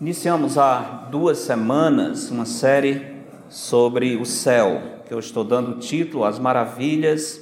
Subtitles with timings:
[0.00, 3.16] Iniciamos há duas semanas uma série
[3.50, 7.38] sobre o céu, que eu estou dando o título As Maravilhas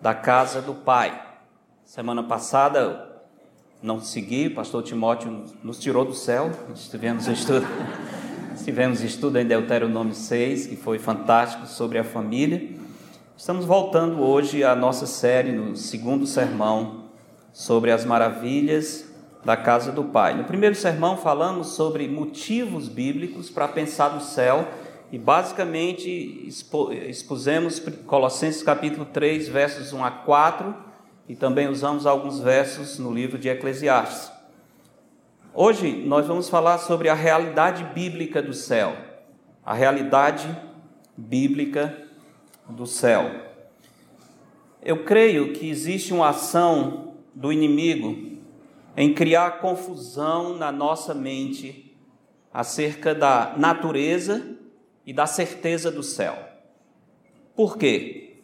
[0.00, 1.20] da Casa do Pai.
[1.84, 3.20] Semana passada
[3.82, 7.66] não segui, pastor Timóteo nos tirou do céu, estivemos estudo,
[8.54, 12.64] estivemos estudo em Deuteronômio 6, que foi fantástico sobre a família.
[13.36, 17.06] Estamos voltando hoje à nossa série no segundo sermão
[17.52, 19.11] sobre as maravilhas
[19.44, 20.34] da casa do Pai.
[20.34, 24.68] No primeiro sermão falamos sobre motivos bíblicos para pensar no céu
[25.10, 26.08] e basicamente
[27.08, 30.74] expusemos Colossenses capítulo 3, versos 1 a 4
[31.28, 34.30] e também usamos alguns versos no livro de Eclesiastes.
[35.52, 38.96] Hoje nós vamos falar sobre a realidade bíblica do céu,
[39.64, 40.48] a realidade
[41.16, 41.94] bíblica
[42.68, 43.30] do céu.
[44.82, 48.31] Eu creio que existe uma ação do inimigo
[48.96, 51.96] em criar confusão na nossa mente
[52.52, 54.56] acerca da natureza
[55.06, 56.36] e da certeza do céu.
[57.56, 58.42] Por quê?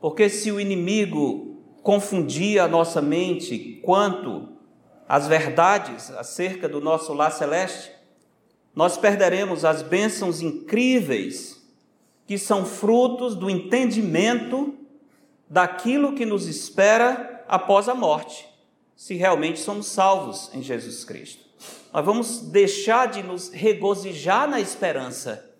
[0.00, 4.48] Porque se o inimigo confundir a nossa mente quanto
[5.08, 7.92] às verdades acerca do nosso lar celeste,
[8.74, 11.60] nós perderemos as bênçãos incríveis
[12.26, 14.74] que são frutos do entendimento
[15.48, 18.49] daquilo que nos espera após a morte
[19.00, 21.42] se realmente somos salvos em Jesus Cristo.
[21.90, 25.54] Nós vamos deixar de nos regozijar na esperança,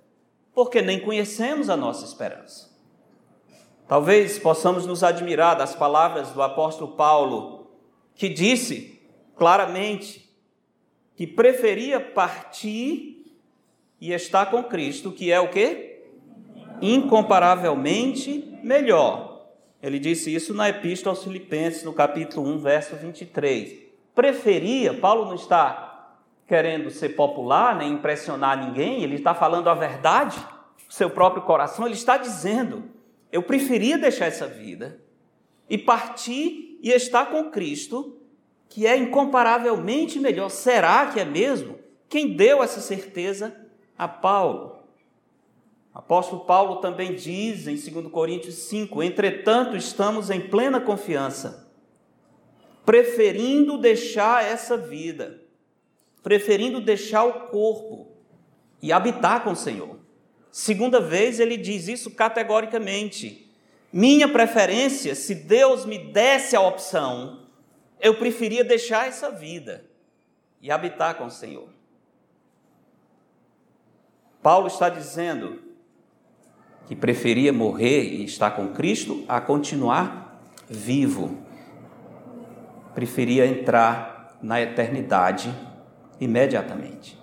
[0.53, 2.69] porque nem conhecemos a nossa esperança.
[3.89, 7.71] Talvez possamos nos admirar das palavras do apóstolo Paulo,
[8.15, 9.01] que disse
[9.35, 10.31] claramente
[11.17, 13.25] que preferia partir
[13.99, 16.03] e estar com Cristo, que é o que?
[16.83, 19.30] Incomparavelmente melhor.
[19.83, 23.79] Ele disse isso na Epístola aos Filipenses, no capítulo 1, verso 23.
[24.15, 26.17] Preferia, Paulo não está
[26.47, 30.37] querendo ser popular, nem impressionar ninguém, ele está falando a verdade,
[30.89, 32.85] seu próprio coração, ele está dizendo:
[33.31, 35.01] eu preferia deixar essa vida
[35.69, 38.19] e partir e estar com Cristo,
[38.69, 40.49] que é incomparavelmente melhor.
[40.49, 41.79] Será que é mesmo?
[42.09, 43.57] Quem deu essa certeza
[43.97, 44.80] a Paulo?
[45.93, 51.69] Apóstolo Paulo também diz em 2 Coríntios 5: Entretanto, estamos em plena confiança,
[52.87, 55.43] preferindo deixar essa vida,
[56.23, 58.13] preferindo deixar o corpo
[58.81, 59.99] e habitar com o Senhor.
[60.53, 63.49] Segunda vez ele diz isso categoricamente.
[63.93, 67.47] Minha preferência, se Deus me desse a opção,
[68.01, 69.85] eu preferia deixar essa vida
[70.63, 71.69] e habitar com o Senhor.
[74.41, 75.70] Paulo está dizendo
[76.91, 81.39] que preferia morrer e estar com Cristo a continuar vivo.
[82.97, 85.55] Preferia entrar na eternidade
[86.19, 87.17] imediatamente.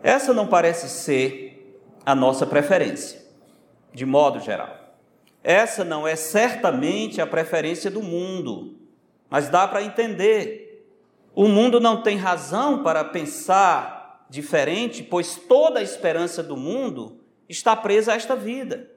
[0.00, 3.20] Essa não parece ser a nossa preferência,
[3.92, 4.72] de modo geral.
[5.42, 8.78] Essa não é certamente a preferência do mundo,
[9.28, 10.86] mas dá para entender.
[11.34, 17.74] O mundo não tem razão para pensar diferente, pois toda a esperança do mundo está
[17.76, 18.90] presa a esta vida.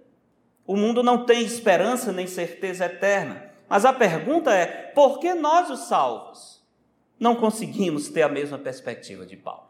[0.65, 3.51] O mundo não tem esperança nem certeza eterna.
[3.69, 6.61] Mas a pergunta é: por que nós, os salvos,
[7.19, 9.67] não conseguimos ter a mesma perspectiva de Paulo?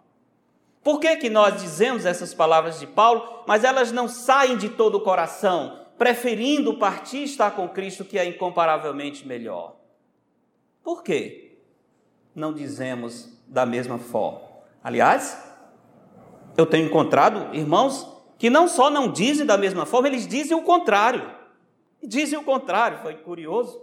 [0.83, 4.95] Por que, que nós dizemos essas palavras de Paulo, mas elas não saem de todo
[4.95, 9.75] o coração, preferindo partir estar com Cristo, que é incomparavelmente melhor?
[10.83, 11.59] Por que
[12.33, 14.41] não dizemos da mesma forma?
[14.81, 15.37] Aliás,
[16.55, 20.61] eu tenho encontrado irmãos que não só não dizem da mesma forma, eles dizem o
[20.61, 21.29] contrário.
[22.03, 23.81] Dizem o contrário, foi curioso.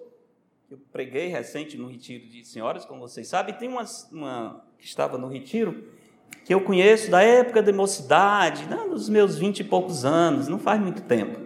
[0.71, 5.19] Eu preguei recente no retiro de senhoras, como vocês sabem, tem uma, uma que estava
[5.19, 5.85] no retiro,
[6.45, 10.59] que eu conheço da época da mocidade, né, dos meus vinte e poucos anos, não
[10.59, 11.41] faz muito tempo.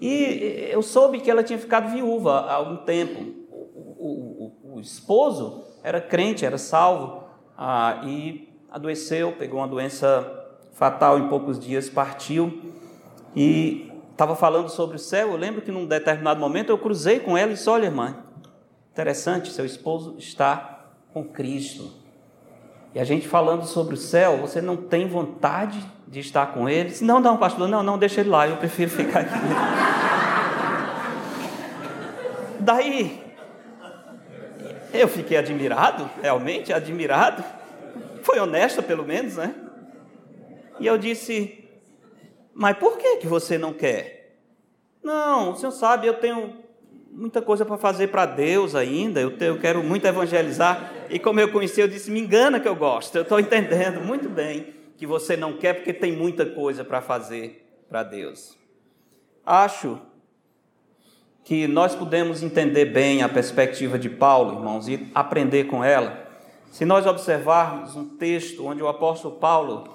[0.00, 3.34] E eu soube que ela tinha ficado viúva há algum tempo.
[3.48, 7.24] O, o, o esposo era crente, era salvo,
[7.56, 10.43] ah, e adoeceu, pegou uma doença
[10.74, 12.72] fatal em poucos dias, partiu
[13.34, 15.30] e estava falando sobre o céu.
[15.30, 18.16] Eu lembro que num determinado momento eu cruzei com ela e disse: Olha, irmã,
[18.92, 22.04] interessante, seu esposo está com Cristo.
[22.94, 26.90] E a gente falando sobre o céu, você não tem vontade de estar com ele?
[26.90, 29.34] Disse, não, não, pastor, não, não, deixa ele lá, eu prefiro ficar aqui.
[32.60, 33.20] Daí,
[34.92, 37.42] eu fiquei admirado, realmente admirado.
[38.22, 39.52] Foi honesta, pelo menos, né?
[40.80, 41.68] E eu disse:
[42.52, 44.38] Mas por que, que você não quer?
[45.02, 46.64] Não, o senhor sabe, eu tenho
[47.14, 50.92] muita coisa para fazer para Deus ainda, eu, eu quero muito evangelizar.
[51.08, 54.28] E como eu conheci, eu disse: me engana que eu gosto, eu estou entendendo muito
[54.28, 58.58] bem que você não quer porque tem muita coisa para fazer para Deus.
[59.44, 60.00] Acho
[61.44, 66.24] que nós podemos entender bem a perspectiva de Paulo, irmãos, e aprender com ela.
[66.70, 69.88] Se nós observarmos um texto onde o apóstolo Paulo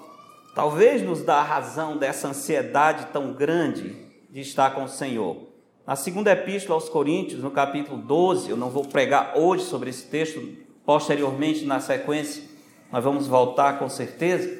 [0.60, 3.96] talvez nos dá a razão dessa ansiedade tão grande
[4.28, 5.38] de estar com o Senhor.
[5.86, 10.04] Na segunda epístola aos Coríntios, no capítulo 12, eu não vou pregar hoje sobre esse
[10.04, 10.38] texto,
[10.84, 12.42] posteriormente na sequência,
[12.92, 14.54] nós vamos voltar com certeza,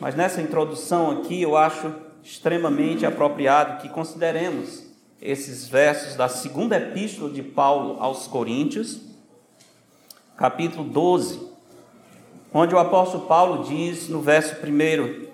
[0.00, 4.82] mas nessa introdução aqui eu acho extremamente apropriado que consideremos
[5.22, 9.02] esses versos da segunda epístola de Paulo aos Coríntios,
[10.36, 11.48] capítulo 12,
[12.52, 15.33] onde o apóstolo Paulo diz no verso 1: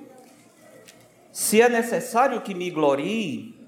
[1.40, 3.58] Se é necessário que me glorie,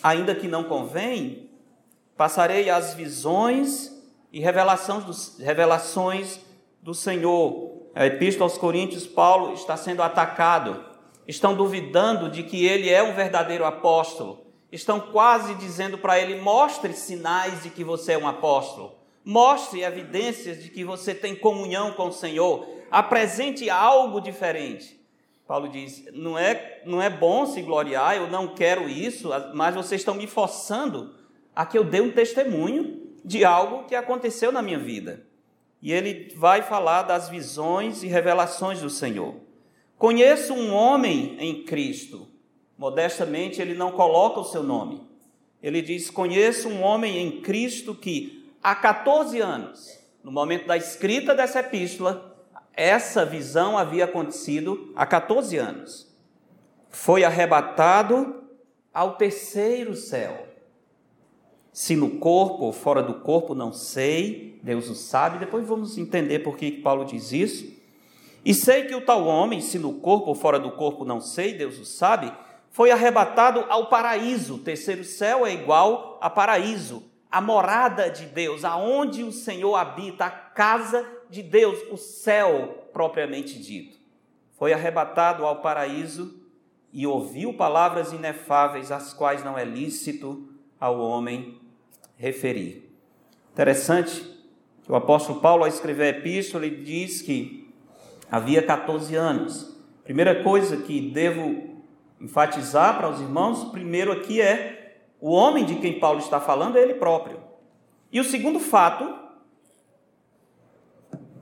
[0.00, 1.50] ainda que não convém,
[2.16, 3.90] passarei as visões
[4.32, 6.38] e revelações do, revelações
[6.80, 7.88] do Senhor.
[7.96, 10.84] A Epístola aos Coríntios, Paulo está sendo atacado.
[11.26, 14.46] Estão duvidando de que ele é um verdadeiro apóstolo.
[14.70, 18.94] Estão quase dizendo para ele: mostre sinais de que você é um apóstolo.
[19.24, 22.68] Mostre evidências de que você tem comunhão com o Senhor.
[22.88, 24.99] Apresente algo diferente.
[25.50, 30.00] Paulo diz: não é, não é bom se gloriar, eu não quero isso, mas vocês
[30.00, 31.12] estão me forçando
[31.56, 35.26] a que eu dê um testemunho de algo que aconteceu na minha vida.
[35.82, 39.34] E ele vai falar das visões e revelações do Senhor.
[39.98, 42.28] Conheço um homem em Cristo.
[42.78, 45.02] Modestamente, ele não coloca o seu nome.
[45.60, 51.34] Ele diz: Conheço um homem em Cristo que há 14 anos, no momento da escrita
[51.34, 52.29] dessa epístola,
[52.74, 56.08] essa visão havia acontecido há 14 anos.
[56.88, 58.42] Foi arrebatado
[58.92, 60.46] ao terceiro céu.
[61.72, 65.38] Se no corpo ou fora do corpo, não sei, Deus o sabe.
[65.38, 67.72] Depois vamos entender por que Paulo diz isso.
[68.44, 71.54] E sei que o tal homem, se no corpo ou fora do corpo, não sei,
[71.54, 72.32] Deus o sabe,
[72.70, 74.54] foi arrebatado ao paraíso.
[74.54, 80.26] O terceiro céu é igual a paraíso, a morada de Deus, aonde o Senhor habita,
[80.26, 83.98] a casa de Deus, o céu propriamente dito.
[84.58, 86.40] Foi arrebatado ao paraíso
[86.92, 90.48] e ouviu palavras inefáveis, as quais não é lícito
[90.78, 91.60] ao homem
[92.16, 92.90] referir.
[93.52, 94.20] Interessante
[94.82, 97.72] que o apóstolo Paulo, ao escrever a epístola, ele diz que
[98.30, 99.78] havia 14 anos.
[100.02, 101.80] Primeira coisa que devo
[102.20, 104.79] enfatizar para os irmãos, primeiro aqui é
[105.20, 107.40] o homem de quem Paulo está falando é ele próprio.
[108.10, 109.18] E o segundo fato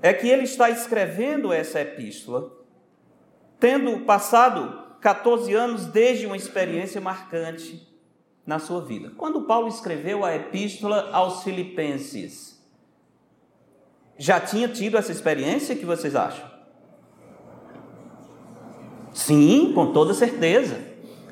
[0.03, 2.53] é que ele está escrevendo essa epístola,
[3.59, 7.87] tendo passado 14 anos desde uma experiência marcante
[8.45, 9.13] na sua vida.
[9.17, 12.59] Quando Paulo escreveu a epístola aos Filipenses,
[14.17, 15.77] já tinha tido essa experiência?
[15.77, 16.49] que vocês acham?
[19.13, 20.88] Sim, com toda certeza.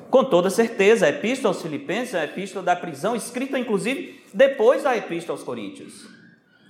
[0.09, 4.83] Com toda certeza, a epístola aos Filipenses é a epístola da prisão, escrita inclusive depois
[4.83, 6.07] da epístola aos Coríntios.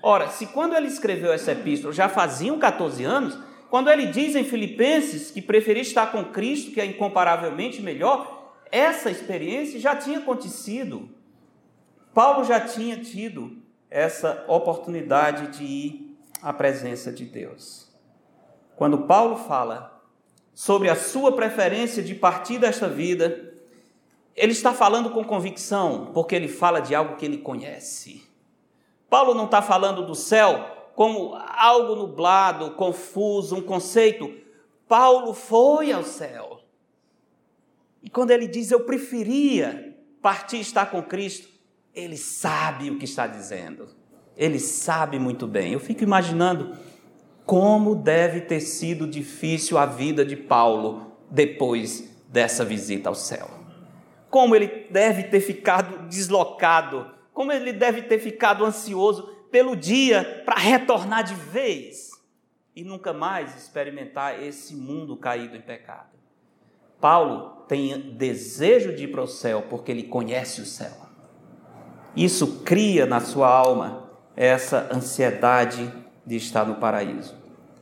[0.01, 3.37] Ora, se quando ele escreveu essa epístola já faziam 14 anos,
[3.69, 9.11] quando ele diz em Filipenses que preferia estar com Cristo, que é incomparavelmente melhor, essa
[9.11, 11.09] experiência já tinha acontecido.
[12.13, 13.57] Paulo já tinha tido
[13.89, 17.87] essa oportunidade de ir à presença de Deus.
[18.75, 19.96] Quando Paulo fala
[20.57, 23.54] sobre a sua preferência de partir desta vida,
[24.35, 28.23] ele está falando com convicção, porque ele fala de algo que ele conhece.
[29.07, 34.35] Paulo não está falando do céu como algo nublado, confuso, um conceito.
[34.87, 36.59] Paulo foi ao céu.
[38.02, 41.47] E quando ele diz eu preferia partir e estar com Cristo,
[41.94, 43.90] ele sabe o que está dizendo.
[44.35, 45.73] Ele sabe muito bem.
[45.73, 46.76] Eu fico imaginando
[47.47, 53.49] como deve ter sido difícil a vida de Paulo depois dessa visita ao céu.
[54.30, 60.59] Como ele deve ter ficado deslocado como ele deve ter ficado ansioso pelo dia para
[60.59, 62.09] retornar de vez
[62.75, 66.18] e nunca mais experimentar esse mundo caído em pecado.
[66.99, 70.94] Paulo tem desejo de ir para o céu porque ele conhece o céu.
[72.16, 75.94] Isso cria na sua alma essa ansiedade
[76.27, 77.33] de estar no paraíso.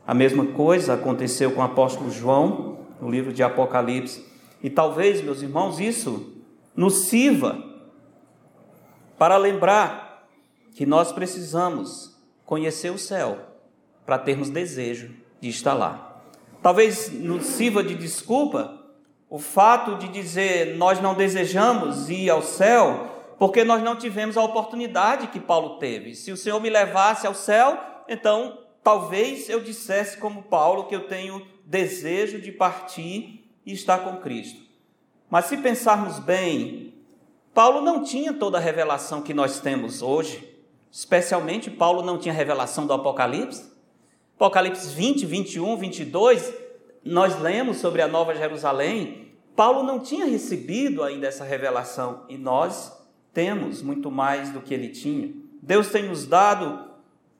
[0.05, 4.23] A mesma coisa aconteceu com o apóstolo João, no livro de Apocalipse.
[4.61, 6.33] E talvez, meus irmãos, isso
[6.75, 7.61] nos sirva
[9.17, 10.27] para lembrar
[10.75, 13.39] que nós precisamos conhecer o céu
[14.05, 15.11] para termos desejo
[15.41, 16.21] de estar lá.
[16.61, 18.79] Talvez nos sirva de desculpa
[19.29, 24.43] o fato de dizer nós não desejamos ir ao céu porque nós não tivemos a
[24.43, 26.15] oportunidade que Paulo teve.
[26.15, 31.07] Se o Senhor me levasse ao céu, então talvez eu dissesse como Paulo que eu
[31.07, 34.61] tenho desejo de partir e estar com Cristo.
[35.29, 36.93] Mas se pensarmos bem,
[37.53, 40.55] Paulo não tinha toda a revelação que nós temos hoje.
[40.91, 43.71] Especialmente, Paulo não tinha revelação do Apocalipse.
[44.35, 46.53] Apocalipse 20, 21, 22,
[47.03, 49.33] nós lemos sobre a Nova Jerusalém.
[49.55, 52.91] Paulo não tinha recebido ainda essa revelação e nós
[53.33, 55.33] temos muito mais do que ele tinha.
[55.61, 56.94] Deus tem nos dado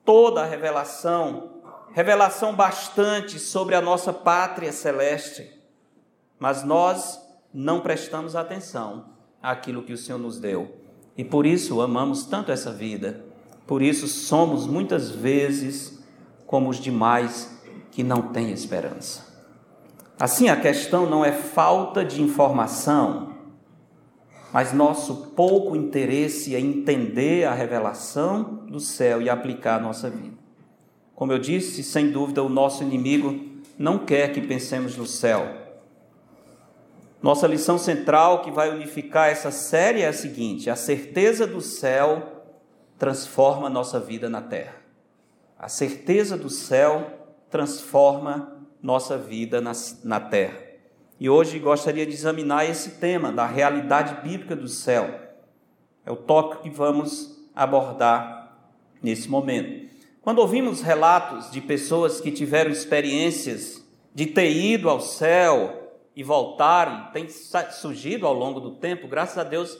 [0.06, 1.50] toda a revelação,
[1.92, 5.52] revelação bastante sobre a nossa pátria celeste,
[6.38, 7.20] mas nós
[7.52, 9.06] não prestamos atenção
[9.42, 10.76] àquilo que o Senhor nos deu.
[11.16, 13.24] E por isso amamos tanto essa vida,
[13.66, 16.02] por isso somos muitas vezes
[16.46, 17.60] como os demais
[17.90, 19.26] que não têm esperança.
[20.18, 23.35] Assim, a questão não é falta de informação,
[24.56, 30.38] mas nosso pouco interesse em entender a revelação do céu e aplicar a nossa vida.
[31.14, 33.38] Como eu disse, sem dúvida, o nosso inimigo
[33.78, 35.46] não quer que pensemos no céu.
[37.20, 42.46] Nossa lição central que vai unificar essa série é a seguinte: a certeza do céu
[42.96, 44.76] transforma nossa vida na terra.
[45.58, 49.72] A certeza do céu transforma nossa vida na,
[50.02, 50.65] na terra.
[51.18, 55.18] E hoje gostaria de examinar esse tema da realidade bíblica do céu.
[56.04, 58.54] É o tópico que vamos abordar
[59.02, 59.86] nesse momento.
[60.20, 63.82] Quando ouvimos relatos de pessoas que tiveram experiências
[64.14, 69.44] de ter ido ao céu e voltaram, tem surgido ao longo do tempo, graças a
[69.44, 69.78] Deus,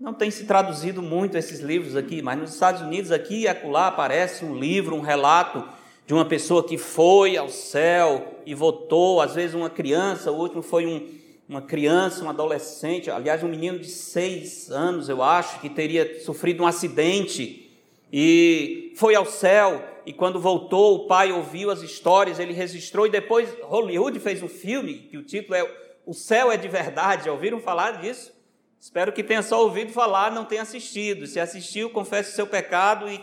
[0.00, 3.86] não tem se traduzido muito esses livros aqui, mas nos Estados Unidos aqui e acolá
[3.86, 5.64] aparece um livro, um relato
[6.06, 10.62] de uma pessoa que foi ao céu e voltou, às vezes uma criança, o último
[10.62, 11.08] foi um,
[11.48, 16.62] uma criança, um adolescente, aliás, um menino de seis anos, eu acho, que teria sofrido
[16.62, 17.70] um acidente
[18.12, 19.88] e foi ao céu.
[20.04, 24.48] E quando voltou, o pai ouviu as histórias, ele registrou, e depois Hollywood fez um
[24.48, 25.70] filme, que o título é
[26.04, 27.26] O Céu é de Verdade.
[27.26, 28.32] Já ouviram falar disso?
[28.80, 31.24] Espero que tenha só ouvido falar, não tenha assistido.
[31.28, 33.22] Se assistiu, confesse o seu pecado e,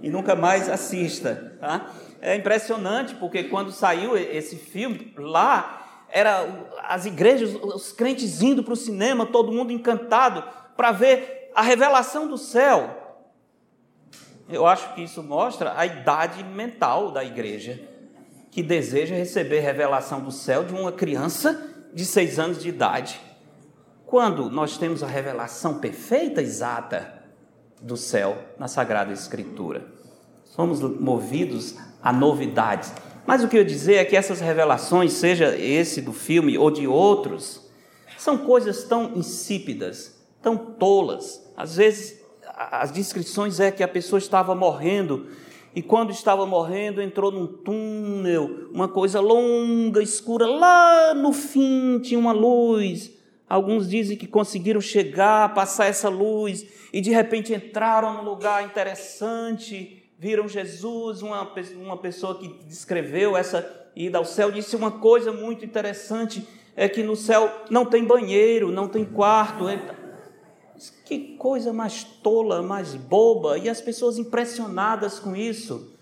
[0.00, 1.58] e nunca mais assista.
[1.60, 1.92] Tá?
[2.24, 8.72] É impressionante, porque quando saiu esse filme, lá, era as igrejas, os crentes indo para
[8.72, 10.42] o cinema, todo mundo encantado,
[10.74, 13.20] para ver a revelação do céu.
[14.48, 17.78] Eu acho que isso mostra a idade mental da igreja,
[18.50, 23.20] que deseja receber revelação do céu de uma criança de seis anos de idade.
[24.06, 27.22] Quando nós temos a revelação perfeita, exata
[27.82, 29.92] do céu na Sagrada Escritura.
[30.42, 32.92] Somos movidos a novidades.
[33.26, 36.86] Mas o que eu dizer é que essas revelações, seja esse do filme ou de
[36.86, 37.62] outros,
[38.18, 41.50] são coisas tão insípidas, tão tolas.
[41.56, 42.20] Às vezes,
[42.54, 45.28] as descrições é que a pessoa estava morrendo
[45.74, 52.20] e quando estava morrendo entrou num túnel, uma coisa longa, escura, lá no fim tinha
[52.20, 53.12] uma luz.
[53.48, 60.03] Alguns dizem que conseguiram chegar, passar essa luz e de repente entraram num lugar interessante
[60.18, 65.64] viram Jesus, uma, uma pessoa que descreveu essa ida ao céu, disse uma coisa muito
[65.64, 69.66] interessante: é que no céu não tem banheiro, não tem quarto.
[71.04, 75.92] Que coisa mais tola, mais boba, e as pessoas impressionadas com isso.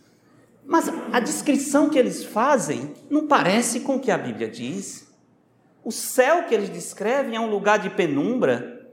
[0.64, 5.12] Mas a descrição que eles fazem não parece com o que a Bíblia diz.
[5.84, 8.90] O céu que eles descrevem é um lugar de penumbra,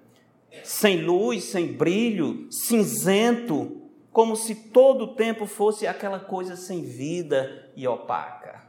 [0.63, 3.78] sem luz, sem brilho, cinzento,
[4.11, 8.61] como se todo o tempo fosse aquela coisa sem vida e opaca.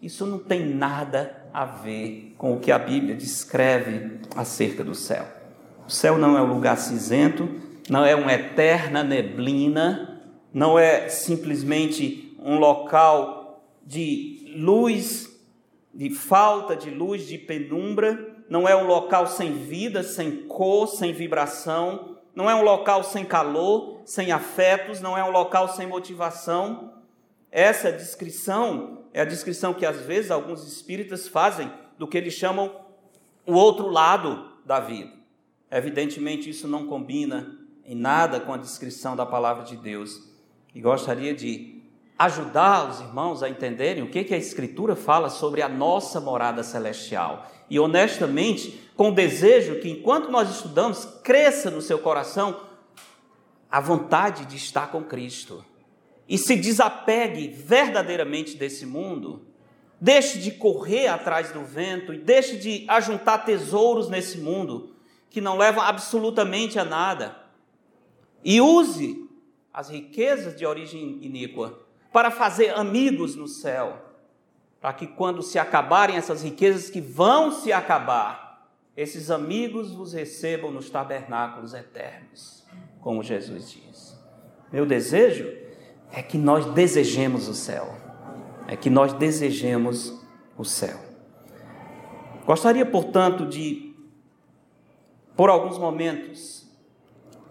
[0.00, 5.26] Isso não tem nada a ver com o que a Bíblia descreve acerca do céu.
[5.86, 7.48] O céu não é um lugar cinzento,
[7.88, 10.22] não é uma eterna neblina,
[10.52, 15.28] não é simplesmente um local de luz,
[15.92, 21.12] de falta de luz, de penumbra, não é um local sem vida, sem cor, sem
[21.12, 26.94] vibração, não é um local sem calor, sem afetos, não é um local sem motivação.
[27.50, 32.74] Essa descrição é a descrição que às vezes alguns espíritas fazem do que eles chamam
[33.46, 35.12] o outro lado da vida.
[35.70, 40.20] Evidentemente, isso não combina em nada com a descrição da palavra de Deus.
[40.74, 41.82] E gostaria de
[42.18, 46.62] ajudar os irmãos a entenderem o que, que a Escritura fala sobre a nossa morada
[46.62, 47.50] celestial.
[47.68, 52.60] E honestamente, com o desejo que enquanto nós estudamos, cresça no seu coração
[53.74, 55.64] a vontade de estar com Cristo.
[56.28, 59.48] E se desapegue verdadeiramente desse mundo,
[60.00, 64.94] deixe de correr atrás do vento e deixe de ajuntar tesouros nesse mundo
[65.28, 67.36] que não levam absolutamente a nada.
[68.44, 69.28] e use
[69.72, 71.76] as riquezas de origem iníqua
[72.12, 74.04] para fazer amigos no céu,
[74.80, 80.70] para que quando se acabarem essas riquezas que vão se acabar, esses amigos vos recebam
[80.70, 82.53] nos tabernáculos eternos,
[83.04, 84.18] como Jesus diz.
[84.72, 85.46] Meu desejo
[86.10, 87.94] é que nós desejemos o céu,
[88.66, 90.18] é que nós desejemos
[90.56, 90.98] o céu.
[92.46, 93.94] Gostaria, portanto, de,
[95.36, 96.66] por alguns momentos,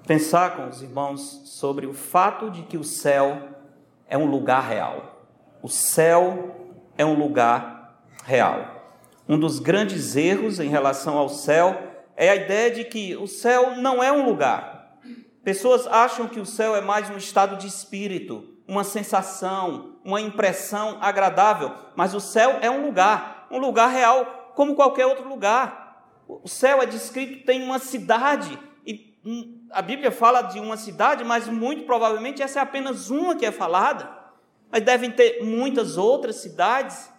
[0.08, 3.50] pensar com os irmãos sobre o fato de que o céu
[4.08, 5.28] é um lugar real.
[5.62, 8.88] O céu é um lugar real.
[9.30, 11.80] Um dos grandes erros em relação ao céu
[12.16, 14.73] é a ideia de que o céu não é um lugar.
[15.44, 20.98] Pessoas acham que o céu é mais um estado de espírito, uma sensação, uma impressão
[21.02, 26.24] agradável, mas o céu é um lugar, um lugar real, como qualquer outro lugar.
[26.30, 28.58] O céu é descrito, tem uma cidade,
[28.88, 29.18] e
[29.70, 33.52] a Bíblia fala de uma cidade, mas muito provavelmente essa é apenas uma que é
[33.52, 34.10] falada.
[34.72, 37.12] Mas devem ter muitas outras cidades.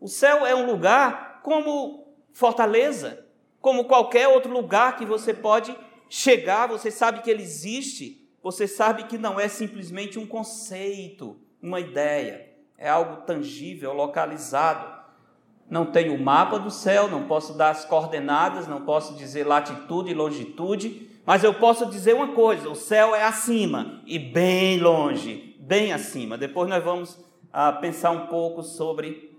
[0.00, 3.24] O céu é um lugar como Fortaleza,
[3.60, 5.76] como qualquer outro lugar que você pode
[6.10, 11.78] chegar, você sabe que ele existe, você sabe que não é simplesmente um conceito, uma
[11.78, 14.98] ideia, é algo tangível, localizado.
[15.68, 20.10] Não tenho o mapa do céu, não posso dar as coordenadas, não posso dizer latitude
[20.10, 25.56] e longitude, mas eu posso dizer uma coisa: o céu é acima e bem longe,
[25.60, 26.36] bem acima.
[26.36, 27.18] Depois nós vamos
[27.52, 29.38] ah, pensar um pouco sobre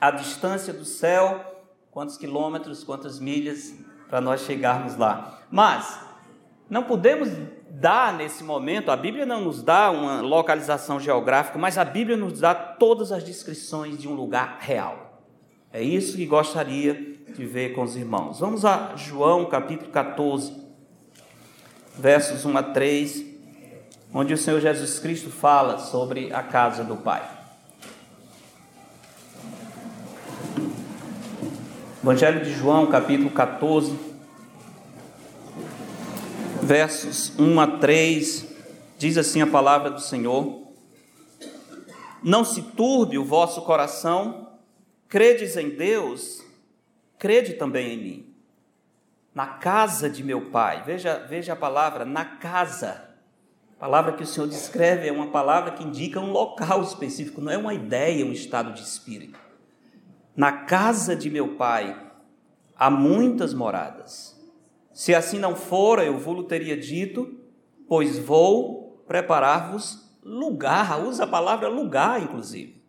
[0.00, 3.74] a distância do céu, quantos quilômetros, quantas milhas
[4.08, 5.42] para nós chegarmos lá.
[5.50, 6.05] Mas
[6.68, 7.30] não podemos
[7.70, 12.40] dar nesse momento, a Bíblia não nos dá uma localização geográfica, mas a Bíblia nos
[12.40, 15.22] dá todas as descrições de um lugar real.
[15.72, 18.40] É isso que gostaria de ver com os irmãos.
[18.40, 20.52] Vamos a João capítulo 14,
[21.98, 23.24] versos 1 a 3,
[24.12, 27.22] onde o Senhor Jesus Cristo fala sobre a casa do Pai.
[32.02, 34.15] Evangelho de João, capítulo 14,
[36.66, 38.46] versos 1 a 3,
[38.98, 40.66] diz assim a palavra do Senhor:
[42.22, 44.58] Não se turbe o vosso coração,
[45.08, 46.44] credes em Deus,
[47.18, 48.34] crede também em mim.
[49.32, 53.10] Na casa de meu pai, veja, veja a palavra, na casa.
[53.76, 57.52] A palavra que o Senhor descreve é uma palavra que indica um local específico, não
[57.52, 59.38] é uma ideia, um estado de espírito.
[60.34, 61.96] Na casa de meu pai
[62.74, 64.35] há muitas moradas.
[64.96, 67.38] Se assim não fora, eu vou teria dito,
[67.86, 72.80] pois vou preparar-vos lugar, usa a palavra lugar, inclusive.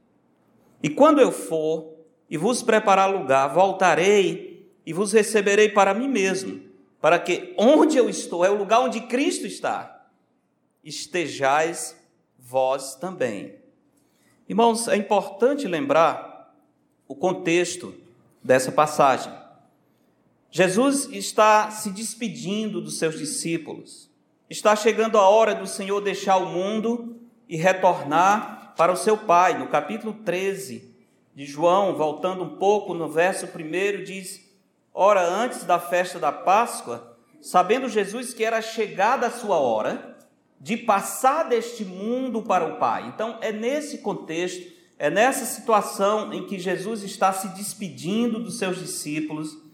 [0.81, 1.97] E quando eu for
[2.29, 6.61] e vos preparar lugar, voltarei e vos receberei para mim mesmo,
[7.01, 10.07] para que onde eu estou, é o lugar onde Cristo está,
[10.85, 12.01] estejais
[12.39, 13.55] vós também.
[14.47, 16.55] Irmãos, é importante lembrar
[17.05, 17.93] o contexto
[18.41, 19.46] dessa passagem.
[20.57, 24.09] Jesus está se despedindo dos seus discípulos.
[24.49, 27.15] Está chegando a hora do Senhor deixar o mundo
[27.47, 29.55] e retornar para o seu Pai.
[29.59, 30.95] No capítulo 13
[31.35, 34.49] de João, voltando um pouco no verso 1, diz:
[34.91, 40.17] Ora, antes da festa da Páscoa, sabendo Jesus que era chegada a sua hora
[40.59, 43.07] de passar deste mundo para o Pai.
[43.09, 48.79] Então, é nesse contexto, é nessa situação em que Jesus está se despedindo dos seus
[48.79, 49.66] discípulos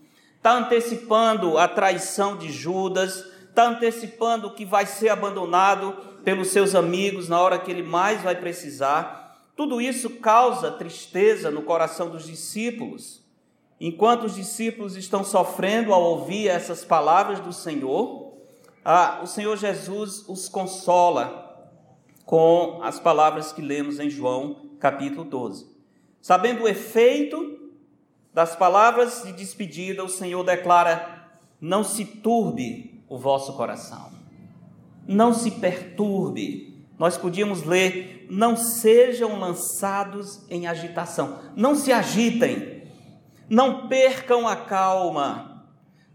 [0.43, 7.29] está antecipando a traição de Judas, está antecipando que vai ser abandonado pelos seus amigos
[7.29, 9.41] na hora que ele mais vai precisar.
[9.55, 13.23] Tudo isso causa tristeza no coração dos discípulos.
[13.79, 18.33] Enquanto os discípulos estão sofrendo ao ouvir essas palavras do Senhor,
[18.83, 21.71] ah, o Senhor Jesus os consola
[22.25, 25.71] com as palavras que lemos em João capítulo 12.
[26.21, 27.62] Sabendo o efeito
[28.33, 31.29] das palavras de despedida, o Senhor declara:
[31.61, 34.11] Não se turbe o vosso coração,
[35.07, 36.73] não se perturbe.
[36.97, 42.83] Nós podíamos ler: Não sejam lançados em agitação, não se agitem,
[43.47, 45.67] não percam a calma,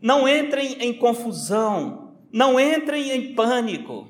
[0.02, 4.09] não entrem em confusão, não entrem em pânico.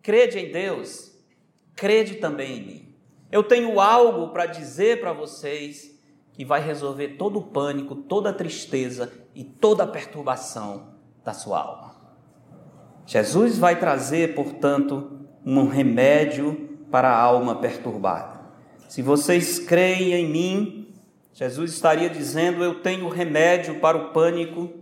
[0.00, 1.12] Crede em Deus,
[1.76, 2.94] crede também em mim.
[3.30, 5.97] Eu tenho algo para dizer para vocês
[6.38, 10.90] que vai resolver todo o pânico, toda a tristeza e toda a perturbação
[11.24, 11.96] da sua alma.
[13.04, 18.40] Jesus vai trazer, portanto, um remédio para a alma perturbada.
[18.88, 20.94] Se vocês creem em mim,
[21.32, 24.72] Jesus estaria dizendo: Eu tenho remédio para o pânico,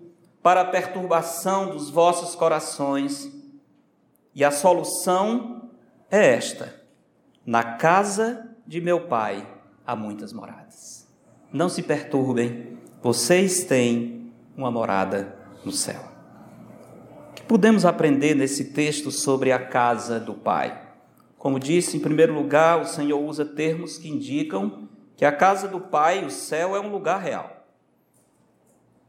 [0.43, 3.33] para a perturbação dos vossos corações.
[4.35, 5.71] E a solução
[6.11, 6.83] é esta:
[7.47, 9.49] na casa de meu pai
[9.87, 10.96] há muitas moradas.
[11.53, 16.03] Não se perturbem, vocês têm uma morada no céu.
[17.31, 20.83] O que podemos aprender nesse texto sobre a casa do pai?
[21.39, 25.81] Como disse, em primeiro lugar, o Senhor usa termos que indicam que a casa do
[25.81, 27.65] pai, o céu, é um lugar real.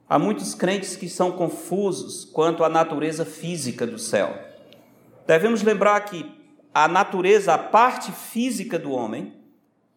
[0.08, 4.38] Há muitos crentes que são confusos quanto à natureza física do céu.
[5.26, 6.32] Devemos lembrar que
[6.74, 9.34] a natureza, a parte física do homem,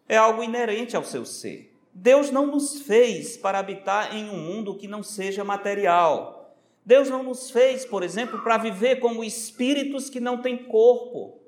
[0.09, 1.70] é algo inerente ao seu ser.
[1.93, 6.55] Deus não nos fez para habitar em um mundo que não seja material.
[6.85, 11.39] Deus não nos fez, por exemplo, para viver como espíritos que não têm corpo.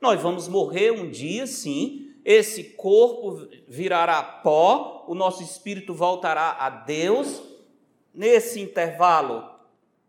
[0.00, 6.68] Nós vamos morrer um dia, sim, esse corpo virará pó, o nosso espírito voltará a
[6.68, 7.42] Deus.
[8.14, 9.48] Nesse intervalo,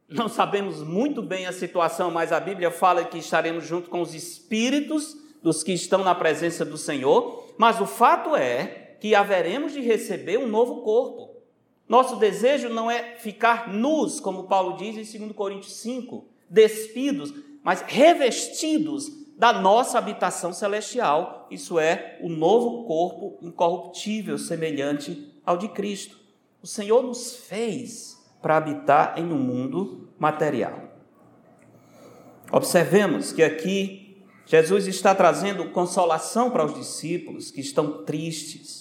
[0.07, 4.13] não sabemos muito bem a situação, mas a Bíblia fala que estaremos junto com os
[4.13, 7.53] espíritos dos que estão na presença do Senhor.
[7.57, 11.35] Mas o fato é que haveremos de receber um novo corpo.
[11.87, 17.33] Nosso desejo não é ficar nus, como Paulo diz em 2 Coríntios 5, despidos,
[17.63, 25.69] mas revestidos da nossa habitação celestial, isso é, o novo corpo incorruptível, semelhante ao de
[25.69, 26.19] Cristo.
[26.61, 30.89] O Senhor nos fez para habitar em um mundo material.
[32.51, 38.78] Observemos que aqui Jesus está trazendo consolação para os discípulos que estão tristes.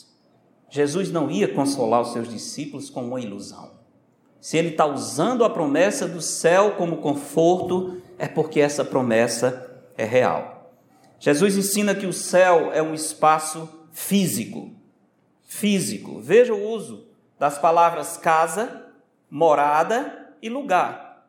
[0.70, 3.78] Jesus não ia consolar os seus discípulos com uma ilusão.
[4.40, 10.04] Se ele está usando a promessa do céu como conforto, é porque essa promessa é
[10.04, 10.72] real.
[11.18, 14.72] Jesus ensina que o céu é um espaço físico.
[15.42, 16.20] Físico.
[16.20, 17.07] Veja o uso
[17.38, 18.87] das palavras casa,
[19.31, 21.26] morada e lugar.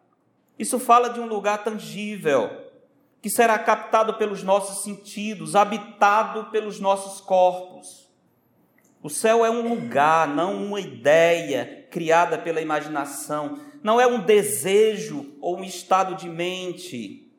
[0.58, 2.50] Isso fala de um lugar tangível,
[3.22, 8.09] que será captado pelos nossos sentidos, habitado pelos nossos corpos.
[9.02, 15.34] O céu é um lugar, não uma ideia criada pela imaginação, não é um desejo
[15.40, 17.32] ou um estado de mente,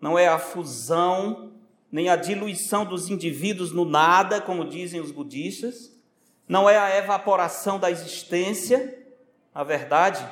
[0.00, 1.52] não é a fusão
[1.94, 5.96] nem a diluição dos indivíduos no nada, como dizem os budistas,
[6.48, 8.98] não é a evaporação da existência,
[9.54, 10.26] a verdade,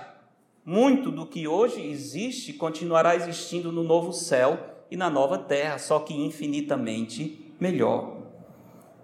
[0.65, 4.59] muito do que hoje existe continuará existindo no novo céu
[4.91, 8.22] e na nova terra, só que infinitamente melhor.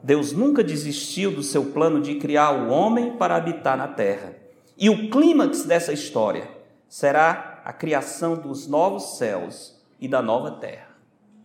[0.02, 4.36] Deus nunca desistiu do seu plano de criar o homem para habitar na terra.
[4.76, 6.48] E o clímax dessa história
[6.88, 10.88] será a criação dos novos céus e da nova terra.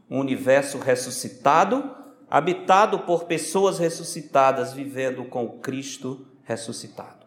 [0.09, 1.95] Um universo ressuscitado,
[2.29, 7.25] habitado por pessoas ressuscitadas, vivendo com o Cristo ressuscitado.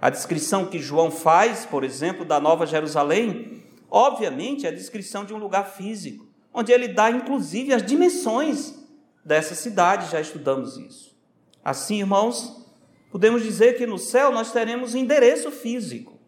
[0.00, 5.34] A descrição que João faz, por exemplo, da Nova Jerusalém, obviamente é a descrição de
[5.34, 8.79] um lugar físico, onde ele dá inclusive as dimensões
[9.24, 11.16] dessa cidade, já estudamos isso.
[11.64, 12.66] Assim, irmãos,
[13.10, 16.18] podemos dizer que no céu nós teremos endereço físico.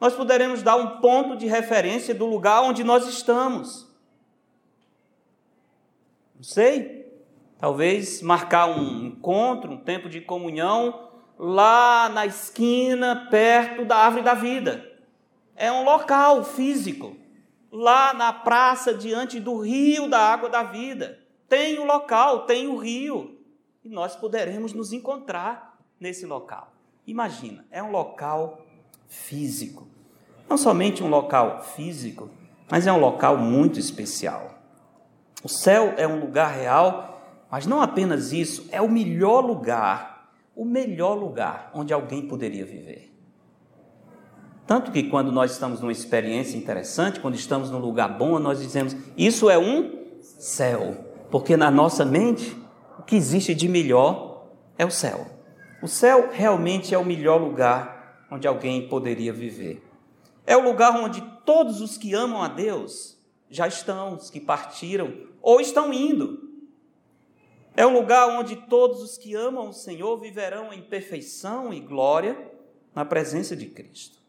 [0.00, 3.88] Nós poderemos dar um ponto de referência do lugar onde nós estamos.
[6.34, 7.10] Não sei,
[7.58, 14.34] talvez marcar um encontro, um tempo de comunhão lá na esquina, perto da árvore da
[14.34, 14.92] vida.
[15.56, 17.16] É um local físico.
[17.70, 21.23] Lá na praça, diante do rio da água da vida.
[21.48, 23.38] Tem o local, tem o rio.
[23.84, 26.72] E nós poderemos nos encontrar nesse local.
[27.06, 28.64] Imagina, é um local
[29.06, 29.86] físico.
[30.48, 32.30] Não somente um local físico,
[32.70, 34.58] mas é um local muito especial.
[35.42, 40.14] O céu é um lugar real, mas não apenas isso, é o melhor lugar
[40.56, 43.12] o melhor lugar onde alguém poderia viver.
[44.66, 48.96] Tanto que quando nós estamos numa experiência interessante, quando estamos num lugar bom, nós dizemos:
[49.16, 51.13] Isso é um céu.
[51.34, 52.56] Porque na nossa mente,
[52.96, 54.46] o que existe de melhor
[54.78, 55.26] é o céu.
[55.82, 59.82] O céu realmente é o melhor lugar onde alguém poderia viver.
[60.46, 63.18] É o lugar onde todos os que amam a Deus
[63.50, 66.38] já estão, os que partiram ou estão indo.
[67.76, 72.38] É um lugar onde todos os que amam o Senhor viverão em perfeição e glória
[72.94, 74.20] na presença de Cristo.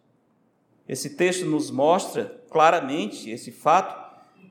[0.89, 4.04] Esse texto nos mostra claramente esse fato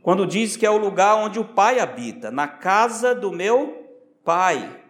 [0.05, 3.89] quando diz que é o lugar onde o Pai habita, na casa do meu
[4.23, 4.83] Pai.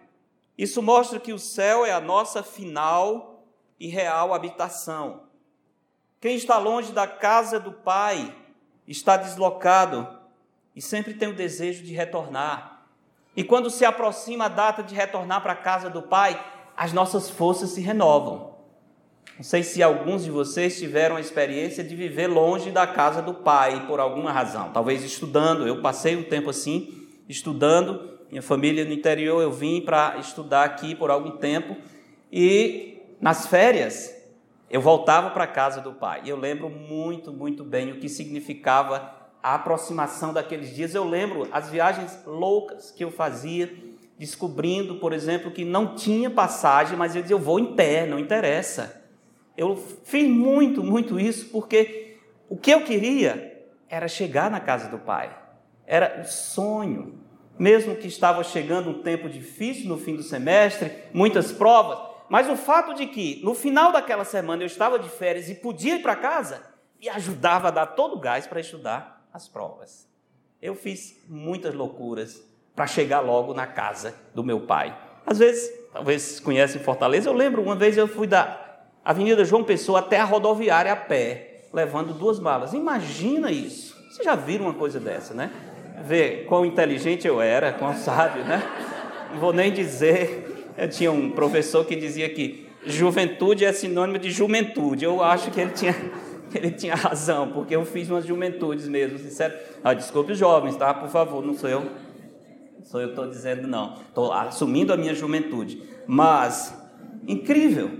[0.57, 3.45] Isso mostra que o céu é a nossa final
[3.79, 5.23] e real habitação.
[6.19, 8.35] Quem está longe da casa do Pai
[8.85, 10.05] está deslocado
[10.75, 12.85] e sempre tem o desejo de retornar.
[13.37, 16.37] E quando se aproxima a data de retornar para a casa do Pai,
[16.75, 18.54] as nossas forças se renovam.
[19.37, 23.33] Não sei se alguns de vocês tiveram a experiência de viver longe da casa do
[23.33, 25.67] pai por alguma razão, talvez estudando.
[25.67, 28.15] Eu passei um tempo assim, estudando.
[28.31, 31.75] Minha família no interior, eu vim para estudar aqui por algum tempo
[32.31, 34.15] e nas férias
[34.69, 36.21] eu voltava para a casa do pai.
[36.25, 40.95] Eu lembro muito, muito bem o que significava a aproximação daqueles dias.
[40.95, 43.71] Eu lembro as viagens loucas que eu fazia,
[44.17, 48.17] descobrindo, por exemplo, que não tinha passagem, mas eu dizia, eu vou em pé, não
[48.17, 49.04] interessa.
[49.57, 52.17] Eu fiz muito, muito isso porque
[52.49, 55.35] o que eu queria era chegar na casa do Pai.
[55.85, 57.19] Era o sonho.
[57.57, 62.57] Mesmo que estava chegando um tempo difícil no fim do semestre, muitas provas, mas o
[62.57, 66.17] fato de que no final daquela semana eu estava de férias e podia ir para
[66.17, 66.61] casa,
[66.99, 70.05] me ajudava a dar todo o gás para estudar as provas.
[70.61, 72.43] Eu fiz muitas loucuras
[72.75, 74.97] para chegar logo na casa do meu pai.
[75.25, 78.64] Às vezes, talvez conhecem Fortaleza, eu lembro uma vez eu fui da
[79.05, 82.73] Avenida João Pessoa até a rodoviária a pé, levando duas malas.
[82.73, 83.95] Imagina isso.
[84.09, 85.51] Vocês já viram uma coisa dessa, né?
[86.03, 88.63] Ver quão inteligente eu era, quão sábio, né?
[89.31, 90.73] Não vou nem dizer.
[90.75, 95.05] Eu tinha um professor que dizia que juventude é sinônimo de juventude.
[95.05, 95.95] Eu acho que ele tinha,
[96.53, 99.53] ele tinha razão, porque eu fiz umas juventudes mesmo, sincero.
[99.83, 100.93] Ah, desculpe os jovens, tá?
[100.95, 101.83] Por favor, não sou eu.
[102.83, 103.97] Sou eu que estou dizendo, não.
[104.07, 105.81] Estou assumindo a minha juventude.
[106.07, 106.75] Mas,
[107.27, 107.91] incrível.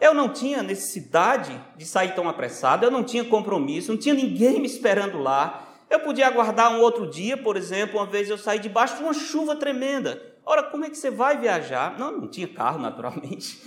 [0.00, 4.60] Eu não tinha necessidade de sair tão apressado, eu não tinha compromisso, não tinha ninguém
[4.60, 5.64] me esperando lá.
[5.90, 9.14] Eu podia aguardar um outro dia, por exemplo, uma vez eu saí debaixo de uma
[9.14, 10.22] chuva tremenda.
[10.44, 11.98] Ora, como é que você vai viajar?
[11.98, 13.58] Não, não tinha carro, naturalmente.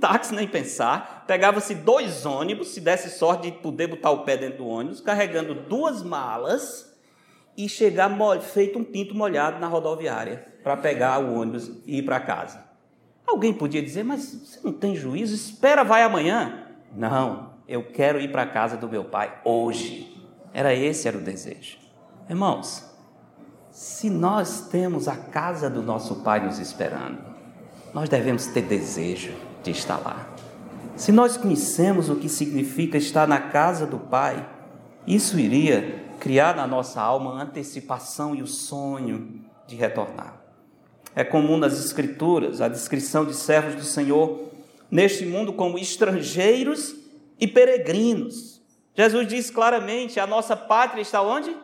[0.00, 1.24] Táxi nem pensar.
[1.26, 5.54] Pegava-se dois ônibus, se desse sorte de poder botar o pé dentro do ônibus, carregando
[5.54, 6.90] duas malas
[7.56, 12.20] e chegar feito um pinto molhado na rodoviária para pegar o ônibus e ir para
[12.20, 12.69] casa.
[13.30, 15.34] Alguém podia dizer, mas você não tem juízo?
[15.34, 16.66] Espera, vai amanhã.
[16.96, 20.20] Não, eu quero ir para a casa do meu pai hoje.
[20.52, 21.78] Era esse era o desejo.
[22.28, 22.84] Irmãos,
[23.70, 27.18] se nós temos a casa do nosso pai nos esperando,
[27.94, 30.28] nós devemos ter desejo de estar lá.
[30.96, 34.44] Se nós conhecemos o que significa estar na casa do pai,
[35.06, 40.39] isso iria criar na nossa alma a antecipação e o sonho de retornar.
[41.20, 44.48] É comum nas Escrituras a descrição de servos do Senhor
[44.90, 46.96] neste mundo como estrangeiros
[47.38, 48.62] e peregrinos.
[48.94, 51.54] Jesus diz claramente: a nossa pátria está onde?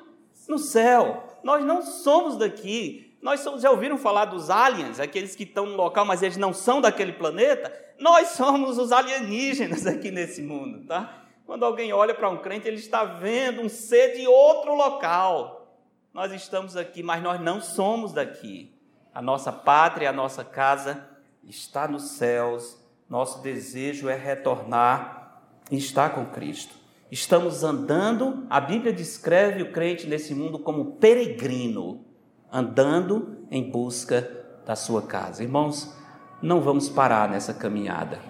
[0.47, 1.25] No céu.
[1.43, 3.17] Nós não somos daqui.
[3.23, 6.53] Nós somos, já ouviram falar dos aliens, aqueles que estão no local, mas eles não
[6.53, 7.73] são daquele planeta?
[7.99, 11.25] Nós somos os alienígenas aqui nesse mundo, tá?
[11.47, 15.81] Quando alguém olha para um crente, ele está vendo um ser de outro local.
[16.13, 18.76] Nós estamos aqui, mas nós não somos daqui.
[19.17, 21.09] A nossa pátria, a nossa casa
[21.43, 22.77] está nos céus.
[23.09, 26.75] Nosso desejo é retornar e estar com Cristo.
[27.11, 32.05] Estamos andando, a Bíblia descreve o crente nesse mundo como peregrino,
[32.53, 34.31] andando em busca
[34.67, 35.43] da sua casa.
[35.43, 35.97] Irmãos,
[36.43, 38.21] não vamos parar nessa caminhada.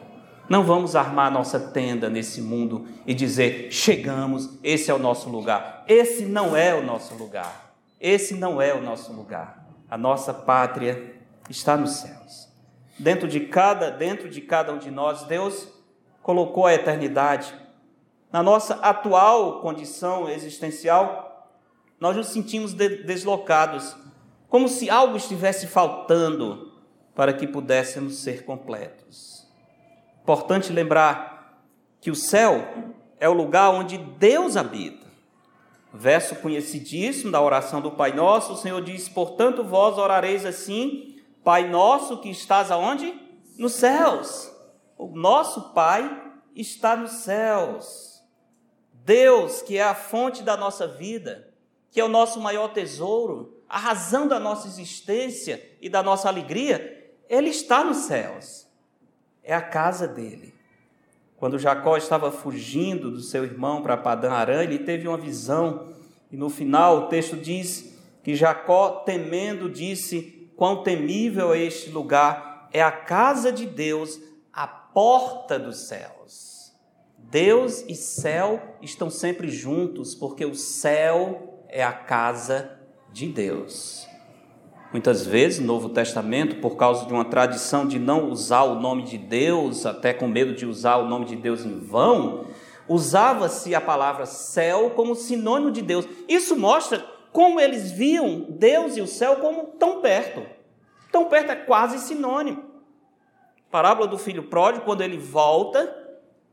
[0.48, 5.84] Não vamos armar nossa tenda nesse mundo e dizer: chegamos, esse é o nosso lugar.
[5.88, 7.74] Esse não é o nosso lugar.
[8.00, 11.14] Esse não é o nosso lugar a nossa pátria
[11.48, 12.48] está nos céus.
[12.98, 15.68] Dentro de cada, dentro de cada um de nós, Deus
[16.22, 17.54] colocou a eternidade.
[18.32, 21.56] Na nossa atual condição existencial,
[22.00, 23.96] nós nos sentimos de deslocados,
[24.48, 26.72] como se algo estivesse faltando
[27.14, 29.46] para que pudéssemos ser completos.
[30.22, 31.62] Importante lembrar
[32.00, 32.66] que o céu
[33.18, 35.05] é o lugar onde Deus habita.
[35.98, 41.68] Verso conhecidíssimo da oração do Pai Nosso, o Senhor diz: Portanto, vós orareis assim, Pai
[41.68, 43.14] Nosso que estás aonde?
[43.58, 44.52] Nos céus.
[44.98, 48.22] O nosso Pai está nos céus.
[48.92, 51.48] Deus, que é a fonte da nossa vida,
[51.90, 57.14] que é o nosso maior tesouro, a razão da nossa existência e da nossa alegria,
[57.28, 58.66] Ele está nos céus.
[59.42, 60.55] É a casa dele.
[61.36, 65.88] Quando Jacó estava fugindo do seu irmão para Padã Arã, ele teve uma visão,
[66.30, 72.68] e no final o texto diz que Jacó, temendo, disse: Quão temível é este lugar!
[72.72, 74.20] É a casa de Deus,
[74.52, 76.74] a porta dos céus.
[77.18, 82.78] Deus e céu estão sempre juntos, porque o céu é a casa
[83.12, 84.05] de Deus.
[84.92, 89.02] Muitas vezes, no Novo Testamento, por causa de uma tradição de não usar o nome
[89.02, 92.46] de Deus, até com medo de usar o nome de Deus em vão,
[92.88, 96.08] usava-se a palavra céu como sinônimo de Deus.
[96.28, 100.42] Isso mostra como eles viam Deus e o céu como tão perto.
[101.10, 102.64] Tão perto é quase sinônimo.
[103.70, 105.94] Parábola do filho pródigo, quando ele volta,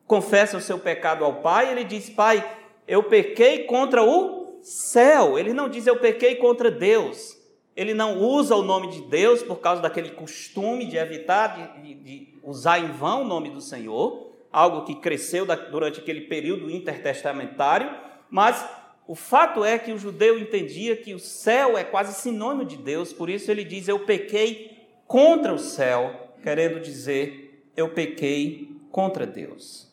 [0.08, 2.44] confessa o seu pecado ao Pai, ele diz: Pai,
[2.88, 5.38] eu pequei contra o céu.
[5.38, 7.43] Ele não diz eu pequei contra Deus.
[7.76, 12.40] Ele não usa o nome de Deus por causa daquele costume de evitar de, de
[12.44, 17.90] usar em vão o nome do Senhor, algo que cresceu durante aquele período intertestamentário,
[18.30, 18.64] mas
[19.08, 23.12] o fato é que o judeu entendia que o céu é quase sinônimo de Deus,
[23.12, 29.92] por isso ele diz: Eu pequei contra o céu, querendo dizer, eu pequei contra Deus.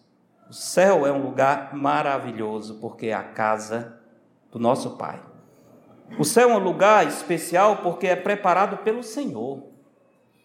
[0.49, 4.01] O céu é um lugar maravilhoso, porque é a casa
[4.51, 5.30] do nosso Pai.
[6.19, 9.63] O céu é um lugar especial porque é preparado pelo Senhor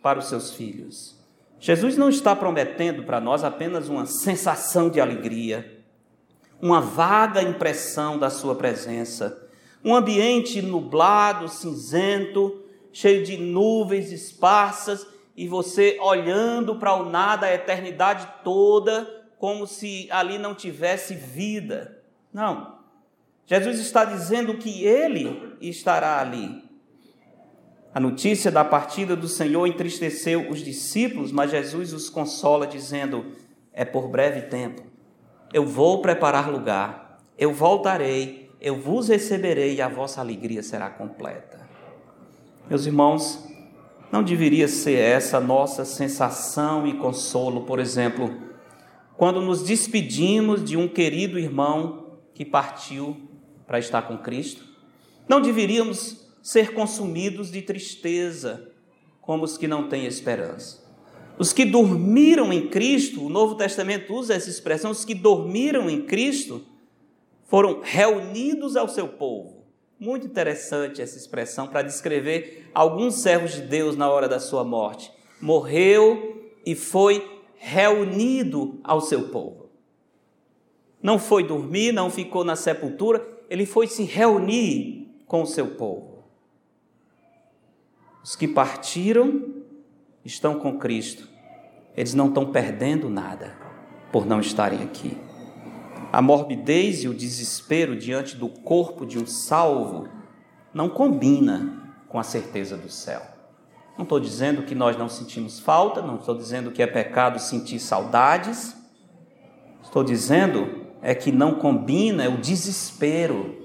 [0.02, 1.16] para os seus filhos.
[1.60, 5.84] Jesus não está prometendo para nós apenas uma sensação de alegria,
[6.62, 9.50] uma vaga impressão da Sua presença,
[9.84, 17.54] um ambiente nublado, cinzento, cheio de nuvens esparsas e você olhando para o nada a
[17.54, 22.02] eternidade toda, como se ali não tivesse vida.
[22.34, 22.75] Não.
[23.46, 26.64] Jesus está dizendo que ele estará ali.
[27.94, 33.26] A notícia da partida do Senhor entristeceu os discípulos, mas Jesus os consola, dizendo:
[33.72, 34.84] É por breve tempo.
[35.54, 41.66] Eu vou preparar lugar, eu voltarei, eu vos receberei e a vossa alegria será completa.
[42.68, 43.48] Meus irmãos,
[44.12, 48.34] não deveria ser essa nossa sensação e consolo, por exemplo,
[49.16, 53.35] quando nos despedimos de um querido irmão que partiu
[53.66, 54.64] para estar com Cristo?
[55.28, 58.72] Não deveríamos ser consumidos de tristeza,
[59.22, 60.86] como os que não têm esperança.
[61.38, 66.04] Os que dormiram em Cristo, o Novo Testamento usa essa expressão, os que dormiram em
[66.04, 66.64] Cristo
[67.46, 69.66] foram reunidos ao seu povo.
[70.00, 75.12] Muito interessante essa expressão para descrever alguns servos de Deus na hora da sua morte.
[75.42, 79.70] Morreu e foi reunido ao seu povo.
[81.02, 86.24] Não foi dormir, não ficou na sepultura, ele foi se reunir com o seu povo.
[88.24, 89.54] Os que partiram
[90.24, 91.28] estão com Cristo.
[91.96, 93.56] Eles não estão perdendo nada
[94.12, 95.18] por não estarem aqui.
[96.12, 100.08] A morbidez e o desespero diante do corpo de um salvo
[100.74, 103.22] não combina com a certeza do céu.
[103.98, 107.80] Não estou dizendo que nós não sentimos falta, não estou dizendo que é pecado sentir
[107.80, 108.76] saudades.
[109.84, 113.64] Estou dizendo é que não combina é o desespero.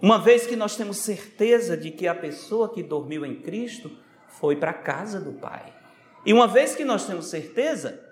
[0.00, 3.88] Uma vez que nós temos certeza de que a pessoa que dormiu em Cristo
[4.26, 5.72] foi para a casa do Pai.
[6.26, 8.02] E uma vez que nós temos certeza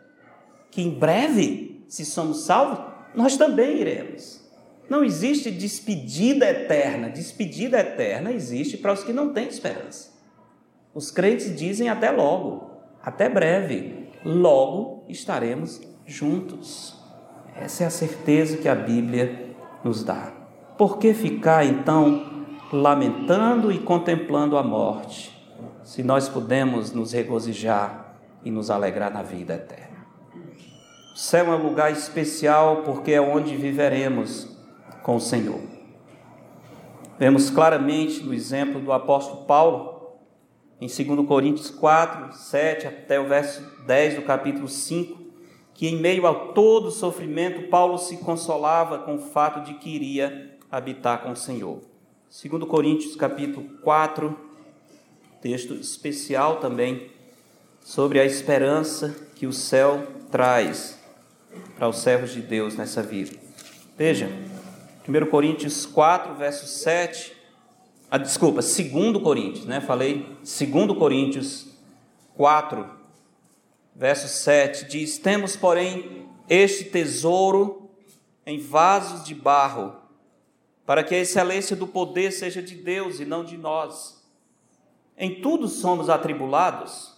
[0.70, 2.78] que em breve, se somos salvos,
[3.12, 4.40] nós também iremos.
[4.88, 7.10] Não existe despedida eterna.
[7.10, 10.12] Despedida eterna existe para os que não têm esperança.
[10.94, 12.70] Os crentes dizem até logo,
[13.02, 16.99] até breve, logo estaremos juntos.
[17.56, 20.32] Essa é a certeza que a Bíblia nos dá.
[20.76, 25.36] Por que ficar então lamentando e contemplando a morte,
[25.82, 30.06] se nós podemos nos regozijar e nos alegrar na vida eterna?
[31.14, 34.56] O céu é um lugar especial porque é onde viveremos
[35.02, 35.60] com o Senhor.
[37.18, 40.16] Vemos claramente no exemplo do apóstolo Paulo,
[40.80, 45.19] em 2 Coríntios 4, 7 até o verso 10 do capítulo 5,
[45.80, 50.54] que em meio a todo sofrimento, Paulo se consolava com o fato de que iria
[50.70, 51.80] habitar com o Senhor.
[52.28, 54.38] 2 Coríntios capítulo 4,
[55.40, 57.10] texto especial também
[57.82, 61.00] sobre a esperança que o céu traz
[61.78, 63.34] para os servos de Deus nessa vida.
[63.96, 64.28] Veja,
[65.08, 67.32] 1 Coríntios 4, verso 7,
[68.10, 69.80] ah, desculpa, 2 Coríntios, né?
[69.80, 71.68] Falei 2 Coríntios
[72.36, 72.99] 4,
[74.00, 77.90] verso 7 diz: Temos, porém, este tesouro
[78.46, 79.94] em vasos de barro,
[80.86, 84.26] para que a excelência do poder seja de Deus e não de nós.
[85.18, 87.14] Em tudo somos atribulados,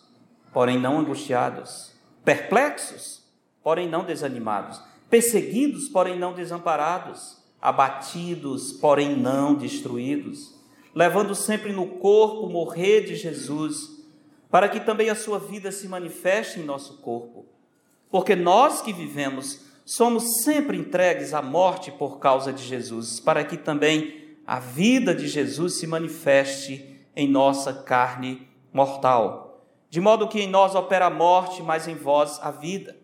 [0.52, 1.92] porém não angustiados,
[2.24, 3.22] perplexos,
[3.62, 10.52] porém não desanimados, perseguidos, porém não desamparados, abatidos, porém não destruídos,
[10.92, 14.01] levando sempre no corpo morrer de Jesus
[14.52, 17.46] para que também a sua vida se manifeste em nosso corpo.
[18.10, 23.56] Porque nós que vivemos somos sempre entregues à morte por causa de Jesus, para que
[23.56, 29.64] também a vida de Jesus se manifeste em nossa carne mortal.
[29.88, 32.94] De modo que em nós opera a morte, mas em vós a vida.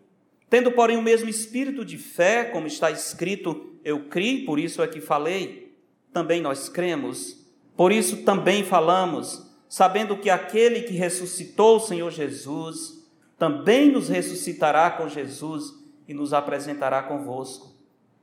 [0.51, 4.87] Tendo, porém, o mesmo espírito de fé, como está escrito, eu criei, por isso é
[4.87, 5.75] que falei,
[6.13, 7.43] também nós cremos,
[7.75, 13.07] por isso também falamos sabendo que aquele que ressuscitou o Senhor Jesus
[13.37, 15.73] também nos ressuscitará com Jesus
[16.07, 17.71] e nos apresentará convosco,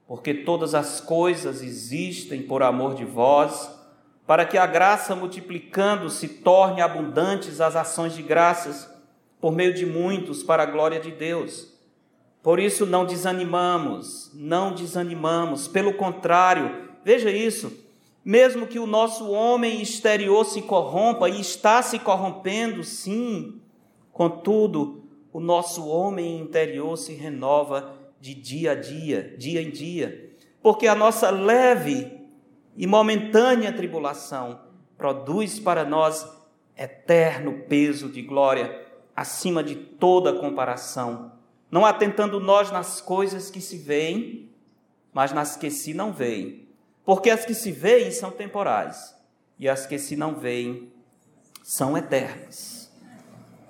[0.08, 3.70] porque todas as coisas existem por amor de vós,
[4.26, 8.90] para que a graça multiplicando se torne abundantes as ações de graças
[9.40, 11.72] por meio de muitos para a glória de Deus.
[12.42, 17.85] Por isso não desanimamos, não desanimamos, pelo contrário, veja isso,
[18.26, 23.60] mesmo que o nosso homem exterior se corrompa e está se corrompendo, sim,
[24.12, 30.88] contudo, o nosso homem interior se renova de dia a dia, dia em dia, porque
[30.88, 32.20] a nossa leve
[32.76, 34.58] e momentânea tribulação
[34.98, 36.28] produz para nós
[36.76, 41.30] eterno peso de glória acima de toda comparação,
[41.70, 44.50] não atentando nós nas coisas que se veem,
[45.12, 46.65] mas nas que se não veem,
[47.06, 49.14] porque as que se veem são temporais
[49.56, 50.92] e as que se não veem
[51.62, 52.90] são eternas.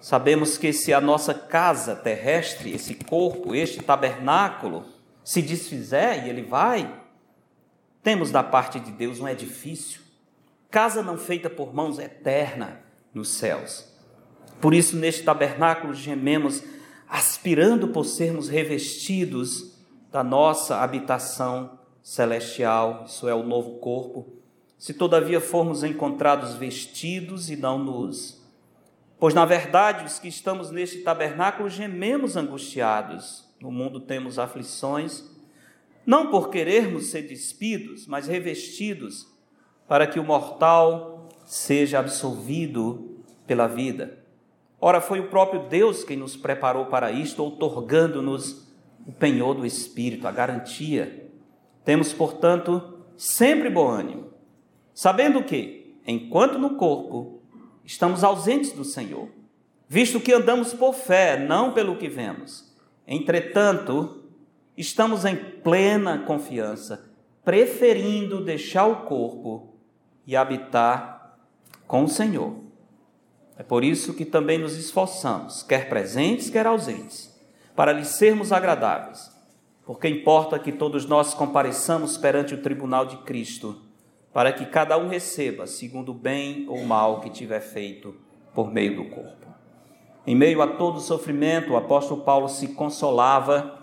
[0.01, 4.87] Sabemos que se a nossa casa terrestre, esse corpo, este tabernáculo,
[5.23, 7.03] se desfizer e ele vai,
[8.03, 10.01] temos da parte de Deus um edifício,
[10.71, 12.81] casa não feita por mãos eterna
[13.13, 13.93] nos céus.
[14.61, 16.63] Por isso, neste tabernáculo gememos,
[17.07, 19.77] aspirando por sermos revestidos
[20.11, 24.33] da nossa habitação celestial, isso é o novo corpo.
[24.79, 28.47] Se todavia formos encontrados vestidos e não nus,
[29.19, 33.47] Pois, na verdade, os que estamos neste tabernáculo gememos angustiados.
[33.61, 35.25] No mundo temos aflições,
[36.05, 39.27] não por querermos ser despidos, mas revestidos,
[39.89, 44.19] para que o mortal seja absolvido pela vida.
[44.79, 48.67] Ora, foi o próprio Deus quem nos preparou para isto, outorgando-nos
[49.07, 51.26] o penhor do Espírito, a garantia.
[51.87, 54.33] Temos, portanto, sempre bom ânimo,
[54.93, 57.41] sabendo que, enquanto no corpo,
[57.85, 59.29] estamos ausentes do Senhor,
[59.89, 62.75] visto que andamos por fé, não pelo que vemos.
[63.07, 64.25] Entretanto,
[64.77, 67.09] estamos em plena confiança,
[67.45, 69.77] preferindo deixar o corpo
[70.27, 71.39] e habitar
[71.87, 72.57] com o Senhor.
[73.57, 77.33] É por isso que também nos esforçamos, quer presentes, quer ausentes,
[77.77, 79.36] para lhe sermos agradáveis,
[79.87, 83.81] porque importa que todos nós compareçamos perante o tribunal de Cristo
[84.33, 88.15] para que cada um receba segundo o bem ou mal que tiver feito
[88.53, 89.47] por meio do corpo.
[90.27, 93.81] Em meio a todo o sofrimento, o apóstolo Paulo se consolava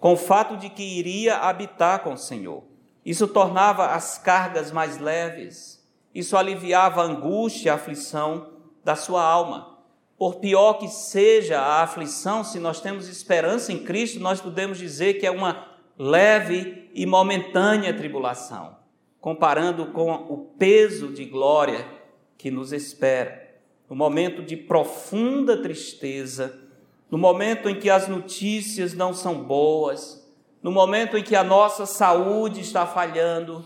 [0.00, 2.64] com o fato de que iria habitar com o Senhor.
[3.04, 8.48] Isso tornava as cargas mais leves, isso aliviava a angústia, a aflição
[8.82, 9.73] da sua alma.
[10.18, 15.14] Por pior que seja a aflição, se nós temos esperança em Cristo, nós podemos dizer
[15.14, 15.66] que é uma
[15.98, 18.84] leve e momentânea tribulação
[19.24, 21.88] comparando com o peso de glória
[22.36, 23.54] que nos espera.
[23.88, 26.60] No momento de profunda tristeza,
[27.10, 30.30] no momento em que as notícias não são boas,
[30.62, 33.64] no momento em que a nossa saúde está falhando,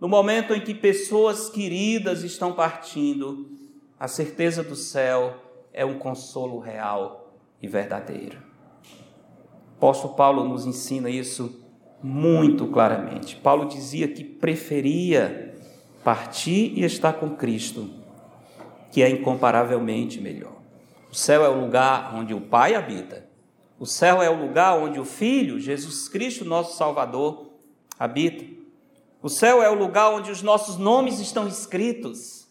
[0.00, 3.52] no momento em que pessoas queridas estão partindo,
[4.00, 5.36] a certeza do céu
[5.72, 8.38] é um consolo real e verdadeiro.
[9.76, 11.60] Apóstolo Paulo nos ensina isso
[12.02, 13.36] muito claramente.
[13.36, 15.54] Paulo dizia que preferia
[16.04, 17.90] partir e estar com Cristo,
[18.90, 20.52] que é incomparavelmente melhor.
[21.10, 23.28] O céu é o lugar onde o Pai habita.
[23.78, 27.50] O céu é o lugar onde o Filho, Jesus Cristo, nosso Salvador,
[27.98, 28.44] habita.
[29.20, 32.48] O céu é o lugar onde os nossos nomes estão escritos.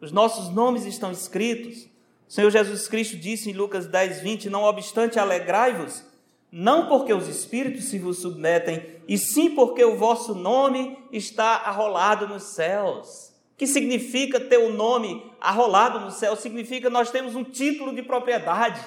[0.00, 1.88] Os nossos nomes estão escritos.
[2.34, 6.02] O Senhor Jesus Cristo disse em Lucas 10, 20: Não obstante, alegrai-vos
[6.50, 12.26] não porque os espíritos se vos submetem, e sim porque o vosso nome está arrolado
[12.26, 13.32] nos céus.
[13.56, 16.34] Que significa ter o nome arrolado no céu?
[16.34, 18.80] Significa nós temos um título de propriedade.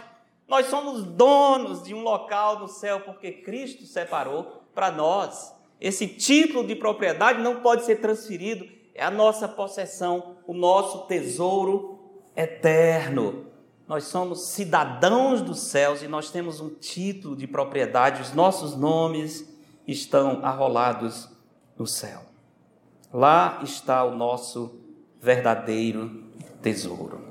[0.46, 5.56] Nós somos donos de um local no céu porque Cristo separou para nós.
[5.80, 11.97] Esse título de propriedade não pode ser transferido, é a nossa possessão, o nosso tesouro
[12.38, 13.48] eterno.
[13.88, 19.52] Nós somos cidadãos dos céus e nós temos um título de propriedade, os nossos nomes
[19.88, 21.28] estão arrolados
[21.78, 22.22] no céu.
[23.12, 24.76] Lá está o nosso
[25.22, 26.26] verdadeiro
[26.62, 27.22] tesouro.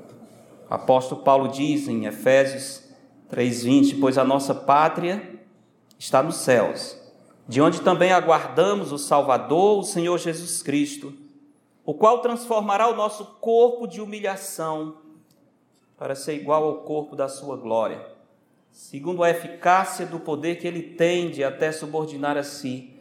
[0.69, 2.83] O apóstolo Paulo diz em Efésios
[3.29, 5.39] 3:20, pois a nossa pátria
[5.97, 6.97] está nos céus,
[7.47, 11.13] de onde também aguardamos o Salvador, o Senhor Jesus Cristo,
[11.87, 14.97] o qual transformará o nosso corpo de humilhação
[15.97, 18.05] para ser igual ao corpo da sua glória,
[18.73, 22.93] segundo a eficácia do poder que ele tem de até subordinar a si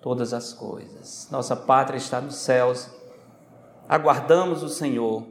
[0.00, 1.28] todas as coisas.
[1.30, 2.88] Nossa pátria está nos céus,
[3.86, 5.26] aguardamos o Senhor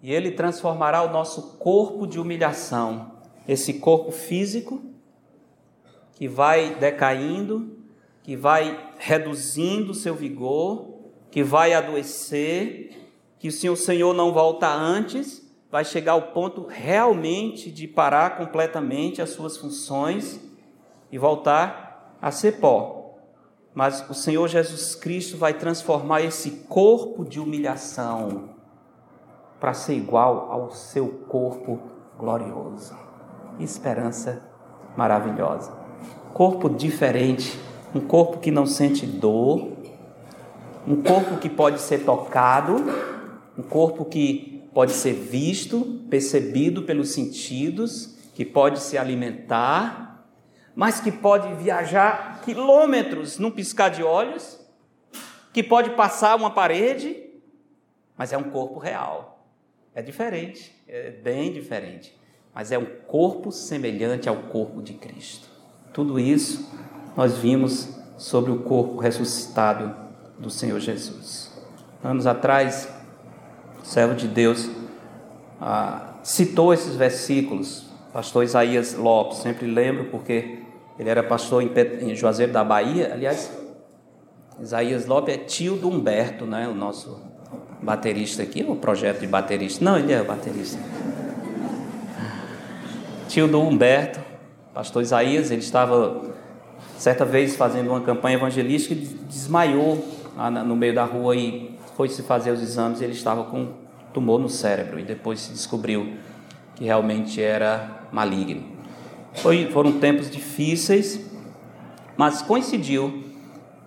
[0.00, 3.10] e ele transformará o nosso corpo de humilhação,
[3.48, 4.80] esse corpo físico
[6.12, 7.76] que vai decaindo,
[8.22, 10.89] que vai reduzindo seu vigor,
[11.30, 17.70] que vai adoecer, que se o Senhor não volta antes, vai chegar ao ponto realmente
[17.70, 20.40] de parar completamente as suas funções
[21.12, 23.14] e voltar a ser pó.
[23.72, 28.50] Mas o Senhor Jesus Cristo vai transformar esse corpo de humilhação
[29.60, 31.78] para ser igual ao seu corpo
[32.18, 32.96] glorioso.
[33.60, 34.42] Esperança
[34.96, 35.72] maravilhosa.
[36.34, 37.58] Corpo diferente,
[37.94, 39.68] um corpo que não sente dor,
[40.90, 42.74] um corpo que pode ser tocado,
[43.56, 50.26] um corpo que pode ser visto, percebido pelos sentidos, que pode se alimentar,
[50.74, 54.58] mas que pode viajar quilômetros num piscar de olhos,
[55.52, 57.16] que pode passar uma parede,
[58.18, 59.46] mas é um corpo real.
[59.94, 62.18] É diferente, é bem diferente,
[62.52, 65.48] mas é um corpo semelhante ao corpo de Cristo.
[65.92, 66.68] Tudo isso
[67.16, 70.09] nós vimos sobre o corpo ressuscitado
[70.40, 71.50] do Senhor Jesus.
[72.02, 72.88] Anos atrás,
[73.82, 74.70] o servo de Deus
[75.60, 80.60] ah, citou esses versículos, pastor Isaías Lopes, sempre lembro porque
[80.98, 83.50] ele era pastor em, Juazeiro da Bahia, aliás,
[84.60, 87.20] Isaías Lopes é tio do Humberto, né, o nosso
[87.82, 89.82] baterista aqui, o projeto de baterista.
[89.82, 90.78] Não, ele é baterista.
[93.28, 94.20] Tio do Humberto,
[94.74, 96.22] pastor Isaías, ele estava
[96.98, 100.19] certa vez fazendo uma campanha evangelística e desmaiou
[100.64, 103.74] no meio da rua e foi se fazer os exames ele estava com
[104.12, 106.14] tumor no cérebro e depois se descobriu
[106.74, 108.64] que realmente era maligno.
[109.34, 111.30] Foi, foram tempos difíceis,
[112.16, 113.24] mas coincidiu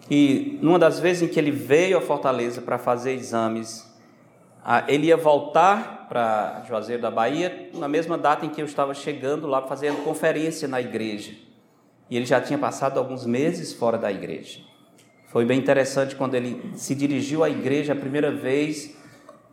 [0.07, 3.91] que numa das vezes em que ele veio à Fortaleza para fazer exames,
[4.87, 9.47] ele ia voltar para Juazeiro da Bahia na mesma data em que eu estava chegando
[9.47, 11.33] lá fazendo conferência na igreja.
[12.09, 14.59] E ele já tinha passado alguns meses fora da igreja.
[15.33, 18.95] Foi bem interessante quando ele se dirigiu à igreja a primeira vez,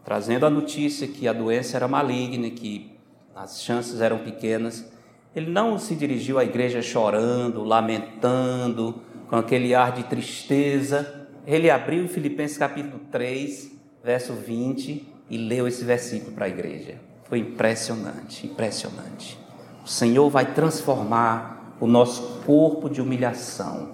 [0.04, 2.98] trazendo a notícia que a doença era maligna, que
[3.34, 4.86] as chances eram pequenas.
[5.34, 11.26] Ele não se dirigiu à igreja chorando, lamentando, com aquele ar de tristeza.
[11.46, 13.72] Ele abriu Filipenses capítulo 3,
[14.04, 16.96] verso 20 e leu esse versículo para a igreja.
[17.24, 19.38] Foi impressionante, impressionante.
[19.82, 23.92] O Senhor vai transformar o nosso corpo de humilhação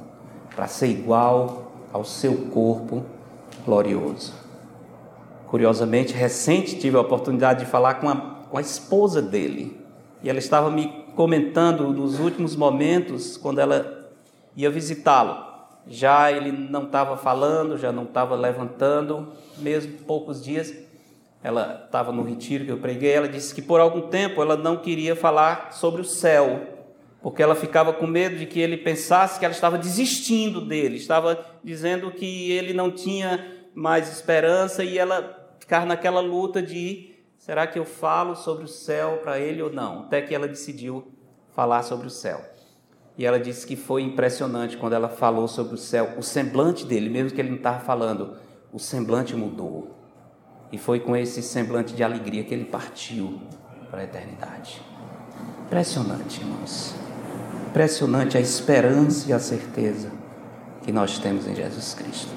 [0.52, 1.65] para ser igual
[1.96, 3.04] ao seu corpo
[3.64, 4.34] glorioso.
[5.48, 8.16] Curiosamente, recente tive a oportunidade de falar com a,
[8.50, 9.80] com a esposa dele.
[10.22, 14.10] E ela estava me comentando nos últimos momentos, quando ela
[14.54, 15.44] ia visitá-lo.
[15.86, 20.74] Já ele não estava falando, já não estava levantando, mesmo poucos dias.
[21.42, 23.12] Ela estava no retiro que eu preguei.
[23.12, 26.60] Ela disse que por algum tempo ela não queria falar sobre o céu,
[27.26, 31.44] porque ela ficava com medo de que ele pensasse que ela estava desistindo dele, estava
[31.64, 37.80] dizendo que ele não tinha mais esperança e ela ficava naquela luta de será que
[37.80, 40.02] eu falo sobre o céu para ele ou não?
[40.02, 41.10] Até que ela decidiu
[41.52, 42.40] falar sobre o céu.
[43.18, 47.10] E ela disse que foi impressionante quando ela falou sobre o céu, o semblante dele,
[47.10, 48.36] mesmo que ele não estava falando,
[48.72, 49.96] o semblante mudou.
[50.70, 53.40] E foi com esse semblante de alegria que ele partiu
[53.90, 54.80] para a eternidade.
[55.64, 57.05] Impressionante, irmãos.
[57.76, 60.08] Impressionante a esperança e a certeza
[60.82, 62.30] que nós temos em Jesus Cristo.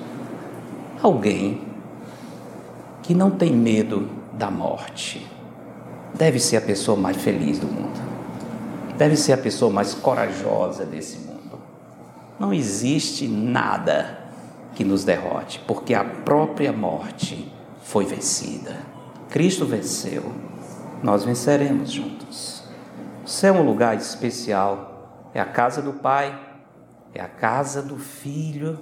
[1.02, 1.62] Alguém
[3.02, 5.26] que não tem medo da morte
[6.14, 8.10] deve ser a pessoa mais feliz do mundo
[9.00, 11.58] deve ser a pessoa mais corajosa desse mundo.
[12.38, 14.20] Não existe nada
[14.76, 17.50] que nos derrote, porque a própria morte
[17.82, 18.76] foi vencida.
[19.30, 20.34] Cristo venceu,
[21.02, 22.62] nós venceremos juntos.
[23.26, 24.99] O céu é um lugar especial,
[25.34, 26.38] é a casa do Pai,
[27.14, 28.80] é a casa do Filho,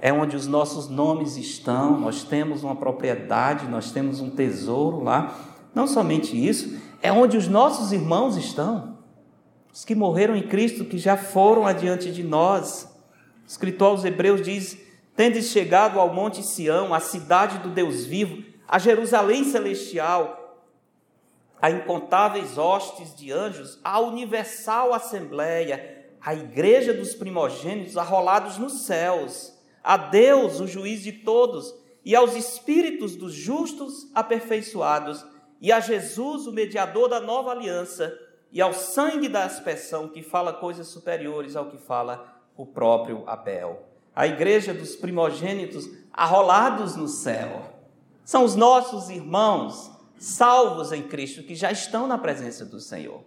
[0.00, 5.34] é onde os nossos nomes estão, nós temos uma propriedade, nós temos um tesouro lá.
[5.74, 8.92] Não somente isso, é onde os nossos irmãos estão
[9.72, 12.86] os que morreram em Cristo, que já foram adiante de nós.
[13.42, 14.76] O escritor aos Hebreus diz:
[15.16, 20.41] Tendes chegado ao Monte Sião, a cidade do Deus vivo, a Jerusalém celestial,
[21.62, 29.56] a incontáveis hostes de anjos, a universal assembleia, a igreja dos primogênitos arrolados nos céus,
[29.82, 31.72] a Deus, o juiz de todos,
[32.04, 35.24] e aos espíritos dos justos aperfeiçoados,
[35.60, 38.12] e a Jesus, o mediador da nova aliança
[38.50, 43.84] e ao sangue da aspersão que fala coisas superiores ao que fala o próprio Abel.
[44.14, 47.62] A igreja dos primogênitos arrolados no céu
[48.24, 49.92] são os nossos irmãos
[50.22, 53.24] salvos em Cristo que já estão na presença do Senhor.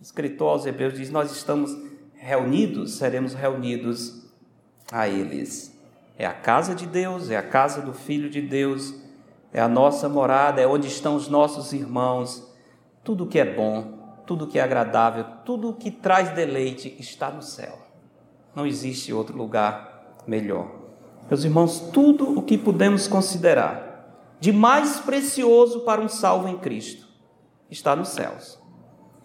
[0.00, 1.70] O escritor aos Hebreus diz: Nós estamos
[2.14, 4.24] reunidos, seremos reunidos
[4.90, 5.72] a eles.
[6.18, 8.92] É a casa de Deus, é a casa do Filho de Deus,
[9.52, 12.52] é a nossa morada, é onde estão os nossos irmãos.
[13.04, 17.78] Tudo que é bom, tudo que é agradável, tudo que traz deleite está no céu.
[18.54, 20.70] Não existe outro lugar melhor.
[21.30, 23.91] Meus irmãos, tudo o que podemos considerar
[24.42, 27.06] de mais precioso para um salvo em Cristo
[27.70, 28.58] está nos céus.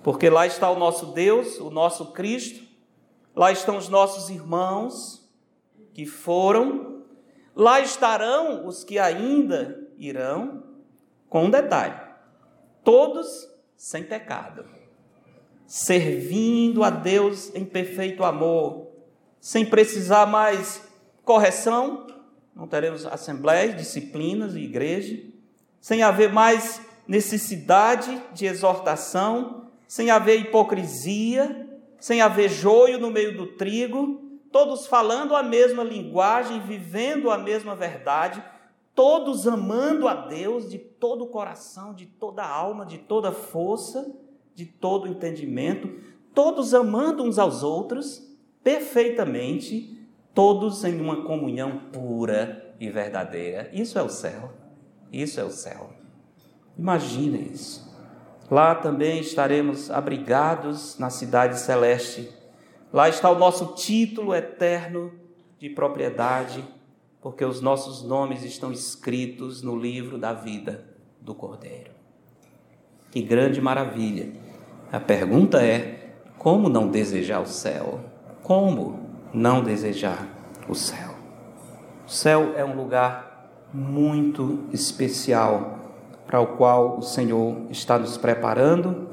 [0.03, 2.63] Porque lá está o nosso Deus, o nosso Cristo,
[3.35, 5.27] lá estão os nossos irmãos
[5.91, 7.01] que foram,
[7.55, 10.61] lá estarão os que ainda irão,
[11.27, 11.99] com um detalhe:
[12.83, 14.65] todos sem pecado,
[15.65, 18.91] servindo a Deus em perfeito amor,
[19.41, 20.87] sem precisar mais
[21.25, 22.05] correção,
[22.57, 25.23] não teremos assembleias, disciplinas e igreja,
[25.79, 33.45] sem haver mais necessidade de exortação, sem haver hipocrisia, sem haver joio no meio do
[33.45, 38.43] trigo, todos falando a mesma linguagem, vivendo a mesma verdade,
[38.95, 43.33] todos amando a Deus de todo o coração, de toda a alma, de toda a
[43.33, 44.11] força,
[44.55, 46.01] de todo o entendimento,
[46.33, 48.27] todos amando uns aos outros
[48.63, 49.96] perfeitamente,
[50.37, 53.71] todos em uma comunhão pura e verdadeira.
[53.73, 54.53] Isso é o céu.
[55.11, 55.89] Isso é o céu.
[56.77, 57.91] Imagine isso.
[58.47, 62.31] Lá também estaremos abrigados na cidade celeste.
[62.93, 65.11] Lá está o nosso título eterno
[65.57, 66.63] de propriedade
[67.19, 70.85] porque os nossos nomes estão escritos no livro da vida
[71.19, 71.89] do Cordeiro.
[73.09, 74.31] Que grande maravilha!
[74.91, 78.01] A pergunta é: como não desejar o céu?
[78.43, 80.27] Como não desejar
[80.67, 81.15] o céu?
[82.05, 85.77] O céu é um lugar muito especial
[86.25, 89.07] para o qual o Senhor está nos preparando,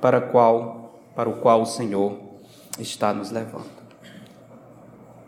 [0.00, 2.18] para, qual, para o qual o Senhor
[2.78, 3.78] está nos levando.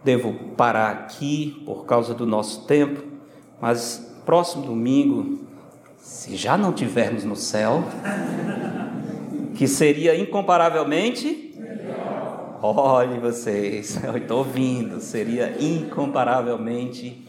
[0.04, 3.02] Devo parar aqui por causa do nosso tempo,
[3.60, 5.40] mas próximo domingo,
[5.98, 7.84] se já não tivermos no céu,
[9.54, 11.49] que seria incomparavelmente
[12.62, 17.26] Olhe vocês, eu estou ouvindo, seria incomparavelmente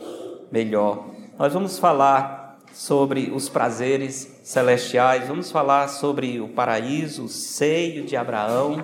[0.51, 1.09] melhor.
[1.39, 8.15] Nós vamos falar sobre os prazeres celestiais, vamos falar sobre o paraíso, o seio de
[8.15, 8.83] Abraão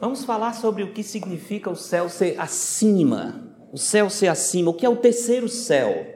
[0.00, 4.74] Vamos falar sobre o que significa o céu ser acima, o céu ser acima, o
[4.74, 6.06] que é o terceiro céu,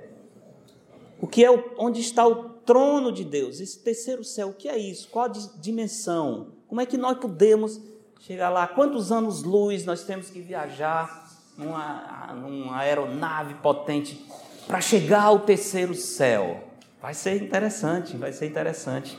[1.21, 4.71] o que é o, onde está o trono de Deus, esse terceiro céu, o que
[4.71, 5.11] é isso?
[5.11, 6.55] Qual a dimensão?
[6.67, 7.79] Como é que nós podemos
[8.27, 8.67] chegar lá?
[8.67, 14.27] Quantos anos-luz nós temos que viajar numa, numa aeronave potente
[14.67, 16.65] para chegar ao terceiro céu?
[17.03, 19.19] Vai ser interessante, vai ser interessante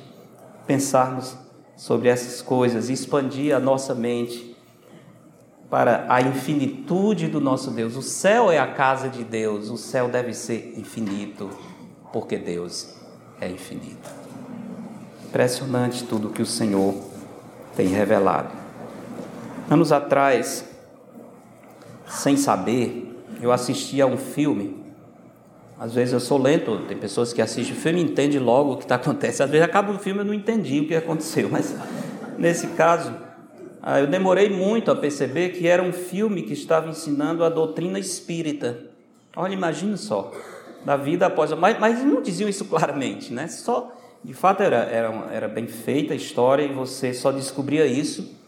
[0.65, 1.37] pensarmos
[1.75, 4.55] sobre essas coisas, expandir a nossa mente
[5.69, 7.95] para a infinitude do nosso Deus.
[7.95, 11.51] O céu é a casa de Deus, o céu deve ser infinito,
[12.11, 12.95] porque Deus
[13.39, 14.09] é infinito.
[15.25, 16.95] Impressionante tudo que o Senhor
[17.75, 18.64] tem revelado.
[19.69, 20.63] Anos atrás,
[22.07, 24.77] sem saber, eu assisti a um filme.
[25.79, 28.77] Às vezes eu sou lento, tem pessoas que assistem o filme e entendem logo o
[28.77, 29.45] que está acontecendo.
[29.45, 31.75] Às vezes acaba o filme e eu não entendi o que aconteceu, mas
[32.37, 33.11] nesse caso
[33.81, 37.97] ah, eu demorei muito a perceber que era um filme que estava ensinando a doutrina
[37.97, 38.79] espírita.
[39.35, 40.31] Olha, imagine só,
[40.85, 41.55] da vida após a.
[41.55, 43.47] Mas, mas não diziam isso claramente, né?
[43.47, 43.91] Só,
[44.23, 48.44] de fato, era, era, era bem feita a história e você só descobria isso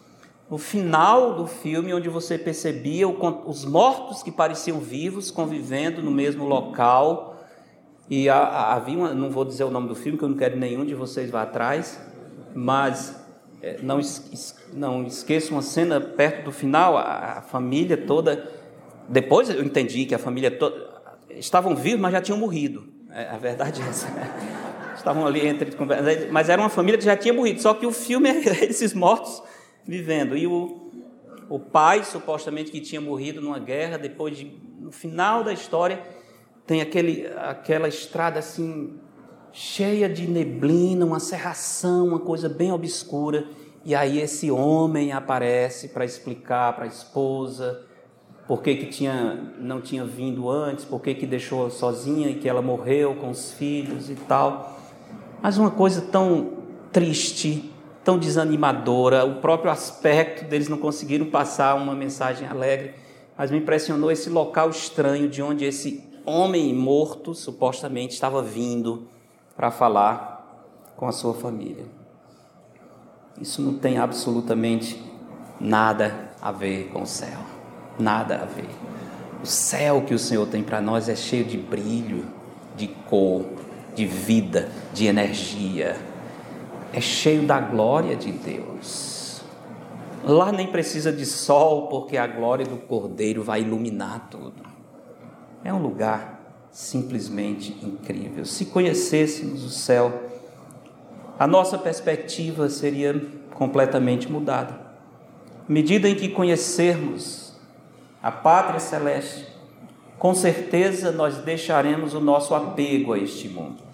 [0.50, 6.45] no final do filme, onde você percebia os mortos que pareciam vivos convivendo no mesmo
[6.45, 7.36] local.
[8.10, 10.86] E havia, uma, não vou dizer o nome do filme, que eu não quero nenhum
[10.86, 12.00] de vocês vá atrás,
[12.56, 13.22] mas
[13.62, 14.00] é, não,
[14.74, 18.50] não esqueço uma cena perto do final, a, a, família toda.
[19.10, 20.88] Depois eu entendi que a família toda.
[21.32, 22.88] Estavam vivos, mas já tinham morrido.
[23.12, 24.08] É, a verdade é essa.
[24.95, 25.72] Estavam ali entre.
[26.32, 27.62] Mas era uma família que já tinha morrido.
[27.62, 29.43] Só que o filme é esses mortos
[29.88, 30.36] vivendo.
[30.36, 30.92] E o,
[31.50, 34.68] o pai, supostamente, que tinha morrido numa guerra, depois de.
[34.80, 36.02] No final da história,
[36.66, 39.00] tem aquele, aquela estrada assim
[39.52, 43.48] cheia de neblina, uma serração, uma coisa bem obscura.
[43.84, 47.88] E aí esse homem aparece para explicar para a esposa
[48.48, 52.48] por que, que tinha, não tinha vindo antes, por que, que deixou sozinha e que
[52.48, 54.80] ela morreu com os filhos e tal.
[55.42, 56.54] Mas uma coisa tão
[56.92, 57.72] triste,
[58.08, 62.93] tão desanimadora, o próprio aspecto deles não conseguiram passar uma mensagem alegre,
[63.38, 69.10] mas me impressionou esse local estranho de onde esse homem morto supostamente estava vindo
[69.58, 70.64] para falar
[70.95, 71.84] com a sua família.
[73.41, 74.97] Isso não tem absolutamente
[75.60, 77.39] nada a ver com o céu.
[77.99, 78.70] Nada a ver.
[79.43, 82.24] O céu que o Senhor tem para nós é cheio de brilho,
[82.74, 83.43] de cor,
[83.93, 86.07] de vida, de energia.
[86.94, 89.42] É cheio da glória de Deus.
[90.24, 94.62] Lá nem precisa de sol, porque a glória do Cordeiro vai iluminar tudo.
[95.64, 96.38] É um lugar
[96.72, 98.46] simplesmente incrível.
[98.46, 100.24] Se conhecêssemos o céu,
[101.40, 103.20] a nossa perspectiva seria
[103.54, 104.74] completamente mudada.
[105.68, 107.54] À medida em que conhecermos
[108.22, 109.48] a pátria celeste,
[110.18, 113.87] com certeza nós deixaremos o nosso apego a este mundo.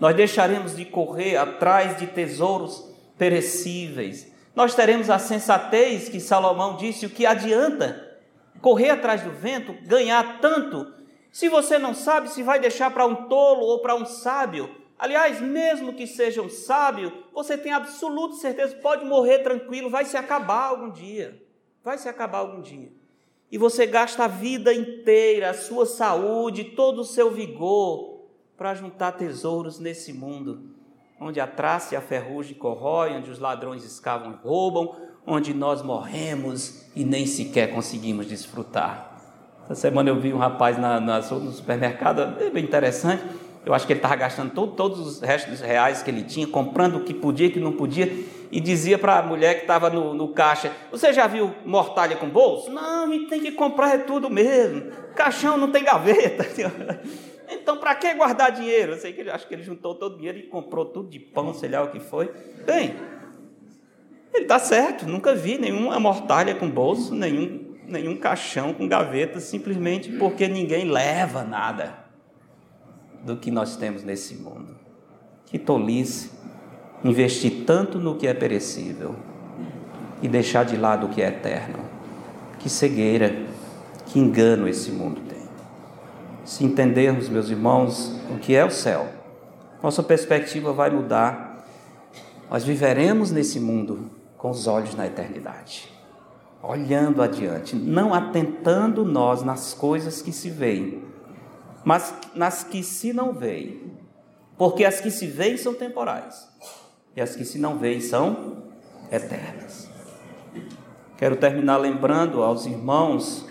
[0.00, 4.32] Nós deixaremos de correr atrás de tesouros perecíveis.
[4.54, 8.10] Nós teremos a sensatez que Salomão disse: o que adianta
[8.60, 10.92] correr atrás do vento, ganhar tanto,
[11.30, 15.40] se você não sabe se vai deixar para um tolo ou para um sábio Aliás,
[15.40, 20.66] mesmo que seja um sábio, você tem absoluta certeza, pode morrer tranquilo, vai se acabar
[20.66, 21.42] algum dia.
[21.82, 22.88] Vai se acabar algum dia.
[23.50, 28.11] E você gasta a vida inteira, a sua saúde, todo o seu vigor
[28.62, 30.70] para juntar tesouros nesse mundo,
[31.20, 34.94] onde a traça e a ferrugem corroem, onde os ladrões escavam e roubam,
[35.26, 39.20] onde nós morremos e nem sequer conseguimos desfrutar.
[39.64, 43.24] Essa semana eu vi um rapaz na, na no supermercado, é bem interessante
[43.64, 46.96] eu acho que ele estava gastando todo, todos os restos reais que ele tinha, comprando
[46.96, 48.12] o que podia e o que não podia,
[48.50, 52.28] e dizia para a mulher que estava no, no, caixa: Você já viu mortalha com
[52.28, 52.70] bolso?
[52.70, 54.90] Não, a gente tem que comprar é tudo mesmo.
[55.14, 56.44] Caixão não tem gaveta.
[57.52, 58.92] Então, para que guardar dinheiro?
[58.92, 61.18] Eu sei que ele, acho que ele juntou todo o dinheiro e comprou tudo de
[61.18, 62.30] pão, sei lá o que foi.
[62.64, 62.94] Bem,
[64.32, 70.10] ele está certo, nunca vi nenhuma mortalha com bolso, nenhum, nenhum caixão com gaveta, simplesmente
[70.12, 72.02] porque ninguém leva nada
[73.22, 74.76] do que nós temos nesse mundo.
[75.46, 76.30] Que tolice
[77.04, 79.14] investir tanto no que é perecível
[80.22, 81.84] e deixar de lado o que é eterno.
[82.58, 83.44] Que cegueira,
[84.06, 85.41] que engano esse mundo tem.
[86.44, 89.08] Se entendermos, meus irmãos, o que é o céu,
[89.82, 91.64] nossa perspectiva vai mudar.
[92.50, 95.88] Nós viveremos nesse mundo com os olhos na eternidade,
[96.60, 101.02] olhando adiante, não atentando nós nas coisas que se veem,
[101.84, 103.92] mas nas que se não veem.
[104.58, 106.48] Porque as que se veem são temporais,
[107.16, 108.64] e as que se não veem são
[109.10, 109.88] eternas.
[111.16, 113.46] Quero terminar lembrando aos irmãos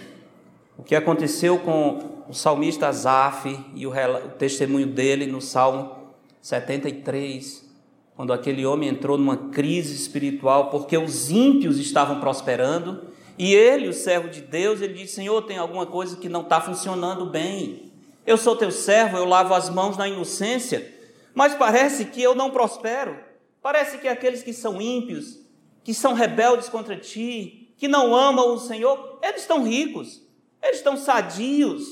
[0.82, 3.94] o que aconteceu com o salmista Asaf e o
[4.40, 5.96] testemunho dele no Salmo
[6.42, 7.70] 73,
[8.16, 13.94] quando aquele homem entrou numa crise espiritual porque os ímpios estavam prosperando e ele, o
[13.94, 17.92] servo de Deus, ele disse: Senhor, tem alguma coisa que não está funcionando bem.
[18.26, 20.92] Eu sou teu servo, eu lavo as mãos na inocência,
[21.36, 23.20] mas parece que eu não prospero.
[23.62, 25.38] Parece que aqueles que são ímpios,
[25.84, 30.21] que são rebeldes contra ti, que não amam o Senhor, eles estão ricos,
[30.62, 31.84] eles estão sadios,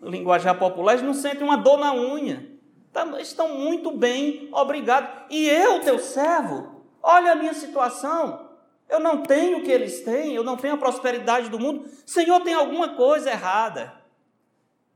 [0.00, 2.50] no linguajar popular, eles não sentem uma dor na unha,
[2.92, 5.26] tá, estão muito bem, obrigado.
[5.30, 8.48] E eu, teu servo, olha a minha situação,
[8.88, 12.40] eu não tenho o que eles têm, eu não tenho a prosperidade do mundo, Senhor,
[12.40, 13.94] tem alguma coisa errada.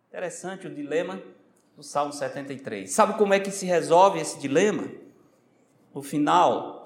[0.09, 1.21] Interessante o dilema
[1.77, 2.91] do Salmo 73.
[2.91, 4.89] Sabe como é que se resolve esse dilema?
[5.95, 6.85] No final,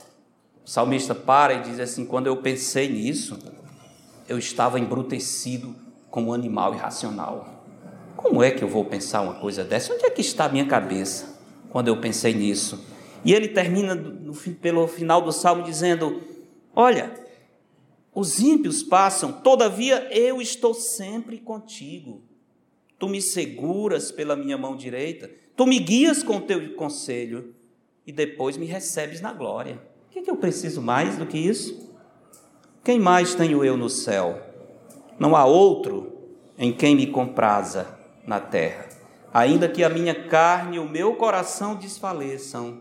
[0.64, 3.38] o salmista para e diz assim: Quando eu pensei nisso,
[4.28, 5.74] eu estava embrutecido
[6.10, 7.64] como animal irracional.
[8.16, 9.94] Como é que eu vou pensar uma coisa dessa?
[9.94, 11.38] Onde é que está a minha cabeça
[11.70, 12.84] quando eu pensei nisso?
[13.24, 16.22] E ele termina no, pelo final do salmo dizendo:
[16.74, 17.12] Olha,
[18.14, 22.22] os ímpios passam, todavia eu estou sempre contigo
[23.00, 27.54] tu me seguras pela minha mão direita, tu me guias com o teu conselho
[28.06, 29.80] e depois me recebes na glória.
[30.06, 31.90] O que, é que eu preciso mais do que isso?
[32.84, 34.49] Quem mais tenho eu no céu?
[35.20, 36.10] Não há outro
[36.58, 37.86] em quem me compraza
[38.26, 38.86] na terra.
[39.34, 42.80] Ainda que a minha carne e o meu coração desfaleçam,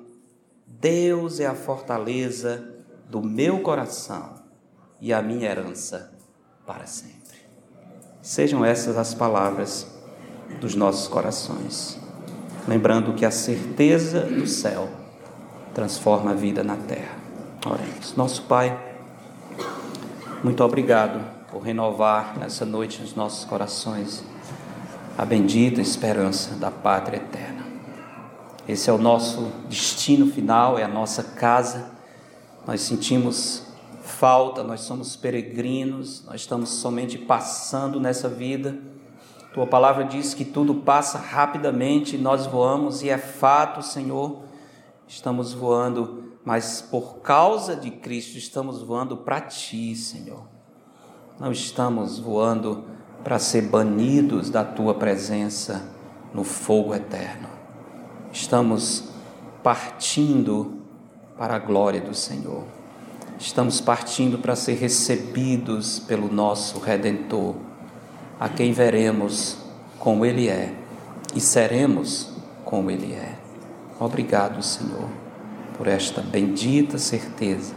[0.65, 2.75] Deus é a fortaleza
[3.09, 4.35] do meu coração
[5.01, 6.13] e a minha herança
[6.65, 7.19] para sempre.
[8.21, 9.85] Sejam essas as palavras
[10.61, 11.99] dos nossos corações.
[12.67, 14.87] Lembrando que a certeza do céu
[15.73, 17.17] transforma a vida na terra.
[17.65, 18.15] Oremos.
[18.15, 18.77] Nosso Pai,
[20.41, 24.23] muito obrigado por renovar nessa noite nos nossos corações
[25.17, 27.65] a bendita esperança da pátria eterna.
[28.67, 31.91] Esse é o nosso destino final, é a nossa casa.
[32.65, 33.63] Nós sentimos
[34.01, 38.77] falta, nós somos peregrinos, nós estamos somente passando nessa vida
[39.53, 44.43] tua palavra diz que tudo passa rapidamente, nós voamos e é fato, Senhor,
[45.07, 50.58] estamos voando, mas por causa de Cristo estamos voando para ti, Senhor.
[51.39, 52.83] Não estamos voando
[53.23, 55.81] para ser banidos da tua presença
[56.33, 57.47] no fogo eterno.
[58.31, 59.05] Estamos
[59.63, 60.81] partindo
[61.37, 62.63] para a glória do Senhor.
[63.39, 67.55] Estamos partindo para ser recebidos pelo nosso Redentor,
[68.37, 69.57] a quem veremos
[69.97, 70.75] como Ele é
[71.33, 72.33] e seremos
[72.65, 73.35] como Ele é.
[73.97, 75.09] Obrigado, Senhor,
[75.77, 77.73] por esta bendita certeza.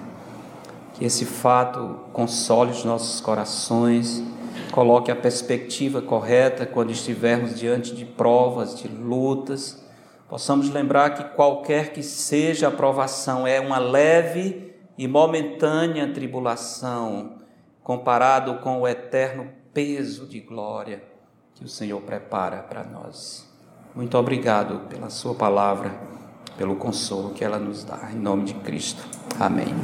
[1.02, 4.22] Que esse fato console os nossos corações,
[4.70, 9.84] coloque a perspectiva correta quando estivermos diante de provas, de lutas
[10.28, 17.38] possamos lembrar que qualquer que seja a provação é uma leve e momentânea tribulação
[17.82, 21.02] comparado com o eterno peso de glória
[21.56, 23.44] que o Senhor prepara para nós.
[23.92, 25.92] Muito obrigado pela Sua palavra,
[26.56, 28.08] pelo consolo que ela nos dá.
[28.12, 29.02] Em nome de Cristo.
[29.40, 29.74] Amém.